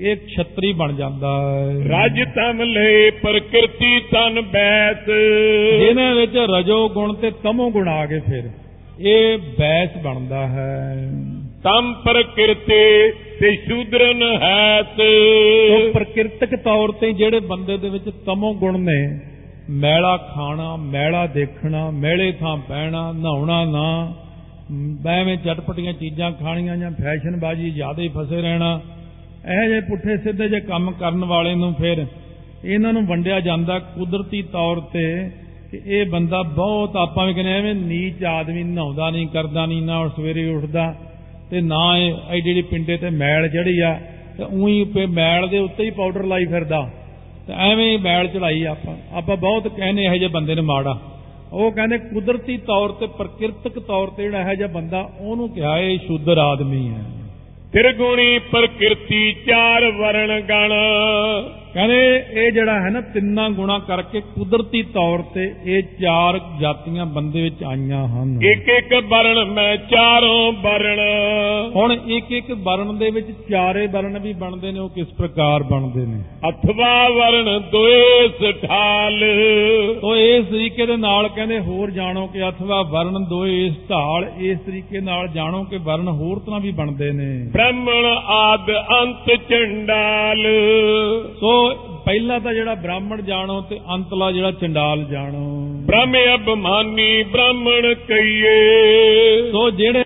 ਇਹ 0.00 0.16
ਛਤਰੀ 0.16 0.72
ਬਣ 0.72 0.92
ਜਾਂਦਾ 0.92 1.28
ਹੈ। 1.28 1.88
ਰਾਜ 1.88 2.20
ਤਮ 2.36 2.62
ਲਏ 2.62 3.10
ਪ੍ਰਕਿਰਤੀ 3.10 4.00
ਤਨ 4.00 4.40
ਬੈਤ 4.40 5.06
ਜਿਹਨਾਂ 5.80 6.14
ਵਿੱਚ 6.14 6.36
ਰਜੋ 6.36 6.88
ਗੁਣ 6.88 7.14
ਤੇ 7.14 7.30
ਤਮੋ 7.30 7.70
ਗੁਣ 7.70 7.88
ਆ 7.88 8.06
ਗਏ 8.06 8.20
ਫਿਰ 8.20 8.50
ਇਹ 9.00 9.38
ਬੈਸ 9.58 9.90
ਬਣਦਾ 10.02 10.46
ਹੈ। 10.46 10.94
ਤਮ 11.64 11.92
ਪ੍ਰਕਿਰਤੇ 12.04 13.12
ਤੇ 13.40 13.56
ਸ਼ੂਦਰਨ 13.56 14.22
ਹੈਤ 14.42 15.00
ਉਹ 15.70 15.92
ਪ੍ਰਕਿਰਤਕ 15.92 16.56
ਤੌਰ 16.56 16.92
ਤੇ 16.92 17.12
ਜਿਹੜੇ 17.12 17.40
ਬੰਦੇ 17.40 17.76
ਦੇ 17.76 17.88
ਵਿੱਚ 17.88 18.08
ਤਮੋ 18.26 18.54
ਗੁਣ 18.54 18.78
ਨੇ 18.80 19.20
ਮੈਲਾ 19.70 20.16
ਖਾਣਾ 20.16 20.76
ਮੈਲਾ 20.76 21.26
ਦੇਖਣਾ 21.26 21.90
ਮੈਲੇ 21.90 22.32
ਥਾਂ 22.32 22.56
ਪੈਣਾ 22.56 23.12
ਨਹਾਉਣਾ 23.12 23.64
ਨਾ 23.64 24.14
ਐਵੇਂ 25.10 25.36
ਚਟਪਟੀਆਂ 25.36 25.92
ਚੀਜ਼ਾਂ 25.92 26.32
ਖਾਣੀਆਂ 26.32 26.76
ਜਾਂ 26.76 26.90
ਫੈਸ਼ਨਬਾਜ਼ੀ 26.90 27.70
ਜ਼ਿਆਦਾ 27.70 28.02
ਹੀ 28.02 28.08
ਫਸੇ 28.08 28.42
ਰਹਿਣਾ 28.42 28.80
ਇਹੋ 29.48 29.68
ਜਿਹੇ 29.68 29.80
ਪੁੱਠੇ 29.80 30.16
ਸਿੱਧੇ 30.16 30.48
ਜੇ 30.48 30.60
ਕੰਮ 30.60 30.90
ਕਰਨ 30.90 31.24
ਵਾਲੇ 31.24 31.54
ਨੂੰ 31.54 31.74
ਫਿਰ 31.74 32.06
ਇਹਨਾਂ 32.64 32.92
ਨੂੰ 32.92 33.06
ਵੰਡਿਆ 33.06 33.40
ਜਾਂਦਾ 33.40 33.78
ਕੁਦਰਤੀ 33.78 34.42
ਤੌਰ 34.42 34.80
ਤੇ 34.80 35.30
ਕਿ 35.70 35.80
ਇਹ 35.86 36.06
ਬੰਦਾ 36.06 36.42
ਬਹੁਤ 36.42 36.96
ਆਪਾਂ 36.96 37.26
ਵੀ 37.26 37.34
ਕਹਿੰਦੇ 37.34 37.52
ਐਵੇਂ 37.52 37.74
ਨੀਚ 37.74 38.24
ਆਦਮੀ 38.24 38.62
ਨਹਾਉਂਦਾ 38.62 39.10
ਨਹੀਂ, 39.10 39.26
ਕਰਦਾ 39.26 39.66
ਨਹੀਂ, 39.66 39.82
ਨਾ 39.82 39.98
ਉਹ 39.98 40.08
ਸਵੇਰੇ 40.08 40.46
ਉੱਠਦਾ 40.46 40.94
ਤੇ 41.50 41.60
ਨਾ 41.60 41.98
ਇਹ 41.98 42.14
ਐਡੀ 42.30 42.40
ਜਿਹੜੀ 42.40 42.62
ਪਿੰਡੇ 42.62 42.96
ਤੇ 42.96 43.10
ਮੈਲ 43.10 43.48
ਜਿਹੜੀ 43.48 43.80
ਆ 43.80 44.00
ਤੇ 44.38 44.44
ਉਹੀ 44.44 44.84
ਪੇ 44.84 45.06
ਮੈਲ 45.06 45.48
ਦੇ 45.48 45.58
ਉੱਤੇ 45.58 45.84
ਹੀ 45.84 45.90
ਪਾਊਡਰ 45.90 46.24
ਲਾਈ 46.24 46.44
ਫਿਰਦਾ। 46.44 46.90
ਤੇ 47.46 47.52
ਐਵੇਂ 47.56 47.92
ਹੀ 47.92 47.96
ਮੈਲ 47.96 48.26
ਚੜਾਈ 48.26 48.64
ਆਪਾਂ। 48.64 48.96
ਆਪਾਂ 49.12 49.36
ਬਹੁਤ 49.36 49.68
ਕਹਿੰਦੇ 49.68 50.02
ਇਹੋ 50.02 50.14
ਜਿਹੇ 50.14 50.28
ਬੰਦੇ 50.28 50.54
ਨੂੰ 50.54 50.64
ਮਾੜਾ। 50.64 51.00
ਉਹ 51.52 51.72
ਕਹਿੰਦੇ 51.72 51.98
ਕੁਦਰਤੀ 51.98 52.56
ਤੌਰ 52.56 52.88
ਤੇ 52.88 53.06
ਪ੍ਰਕਿਰਤਕ 53.06 53.78
ਤੌਰ 53.78 54.08
ਤੇ 54.08 54.22
ਜਿਹੜਾ 54.22 54.40
ਇਹੋ 54.40 54.54
ਜਿਹਾ 54.54 54.68
ਬੰਦਾ 54.68 55.10
ਉਹਨੂੰ 55.20 55.48
ਕਿਹਾ 55.48 55.78
ਇਹ 55.78 55.98
ਸ਼ੂਦਰ 55.98 56.38
ਆਦਮੀ 56.38 56.88
ਹੈ। 56.88 57.19
ਤਿਰਗੁਣੀ 57.72 58.38
ਪ੍ਰਕਿਰਤੀ 58.38 59.32
ਚਾਰ 59.32 59.90
ਵਰਣ 59.90 60.40
ਗਣ। 60.40 60.72
ਕਹਿੰਦੇ 61.74 62.24
ਇਹ 62.32 62.52
ਜਿਹੜਾ 62.52 62.80
ਹੈ 62.80 62.90
ਨਾ 62.90 63.00
ਤਿੰਨਾਂ 63.00 63.50
ਗੁਣਾ 63.50 63.78
ਕਰਕੇ 63.78 64.20
ਕੁਦਰਤੀ 64.20 64.82
ਤੌਰ 64.82 65.18
ਤੇ 65.34 65.54
ਇਹ 65.64 65.82
ਚਾਰ 66.02 66.40
ਜਾਤੀਆਂ 66.60 67.06
ਬੰਦੇ 67.06 67.42
ਵਿੱਚ 67.42 67.64
ਆਈਆਂ 67.64 68.08
ਹਨ। 68.08 68.40
ਇੱਕ 68.42 68.68
ਇੱਕ 68.68 68.94
ਵਰਣ 68.94 69.44
ਮੈਂ 69.44 69.76
ਚਾਰੋਂ 69.76 70.52
ਵਰਣ। 70.52 70.98
ਹੁਣ 71.76 71.92
ਇੱਕ 71.92 72.32
ਇੱਕ 72.32 72.52
ਵਰਣ 72.52 72.92
ਦੇ 72.92 73.10
ਵਿੱਚ 73.10 73.26
ਚਾਰੇ 73.50 73.86
ਵਰਣ 73.86 74.18
ਵੀ 74.18 74.32
ਬਣਦੇ 74.32 74.72
ਨੇ 74.72 74.80
ਉਹ 74.80 74.88
ਕਿਸ 74.88 75.06
ਪ੍ਰਕਾਰ 75.06 75.62
ਬਣਦੇ 75.62 76.06
ਨੇ? 76.06 76.22
ਅਥਵਾ 76.48 77.08
ਵਰਣ 77.08 77.60
ਦੋਏ 77.60 78.28
ਸਠਾਲ 78.28 79.24
ਤੋ 80.00 80.16
ਇਸ 80.16 80.44
ਤਰੀਕੇ 80.44 80.86
ਦੇ 80.86 80.96
ਨਾਲ 80.96 81.28
ਕਹਿੰਦੇ 81.28 81.58
ਹੋਰ 81.58 81.90
ਜਾਣੋ 81.90 82.26
ਕਿ 82.26 82.48
ਅਥਵਾ 82.48 82.82
ਵਰਣ 82.82 83.20
ਦੋਏ 83.20 83.66
ਇਸ 83.66 83.74
ਢਾਲ 83.90 84.30
ਇਸ 84.38 84.58
ਤਰੀਕੇ 84.58 85.00
ਨਾਲ 85.00 85.28
ਜਾਣੋ 85.28 85.64
ਕਿ 85.64 85.76
ਵਰਣ 85.76 86.08
ਹੋਰ 86.08 86.38
ਤਰ੍ਹਾਂ 86.38 86.60
ਵੀ 86.60 86.70
ਬਣਦੇ 86.70 87.10
ਨੇ। 87.10 87.50
ਬ੍ਰਾਹਮਣ 87.52 88.04
ਆਦ 88.26 88.70
ਅੰਤ 89.02 89.34
ਚੰਡਾਲ। 89.50 90.46
ਸੋ 91.40 91.59
ਪਹਿਲਾ 92.04 92.38
ਤਾਂ 92.38 92.54
ਜਿਹੜਾ 92.54 92.74
ਬ੍ਰਾਹਮਣ 92.74 93.22
ਜਾਣੋ 93.22 93.60
ਤੇ 93.60 93.80
ਅੰਤਲਾ 93.94 94.32
ਜਿਹੜਾ 94.32 94.50
ਚੰਡਾਲ 94.50 95.04
ਜਾਣੋ। 95.04 95.68
ਬ੍ਰਹਮ 95.86 96.16
ਅਭਮਾਨੀ 96.34 97.22
ਬ੍ਰਾਹਮਣ 97.22 97.94
ਕਈਏ 97.94 98.72
ਸੋ 99.52 99.70
ਜਿਹੜੇ 99.70 100.04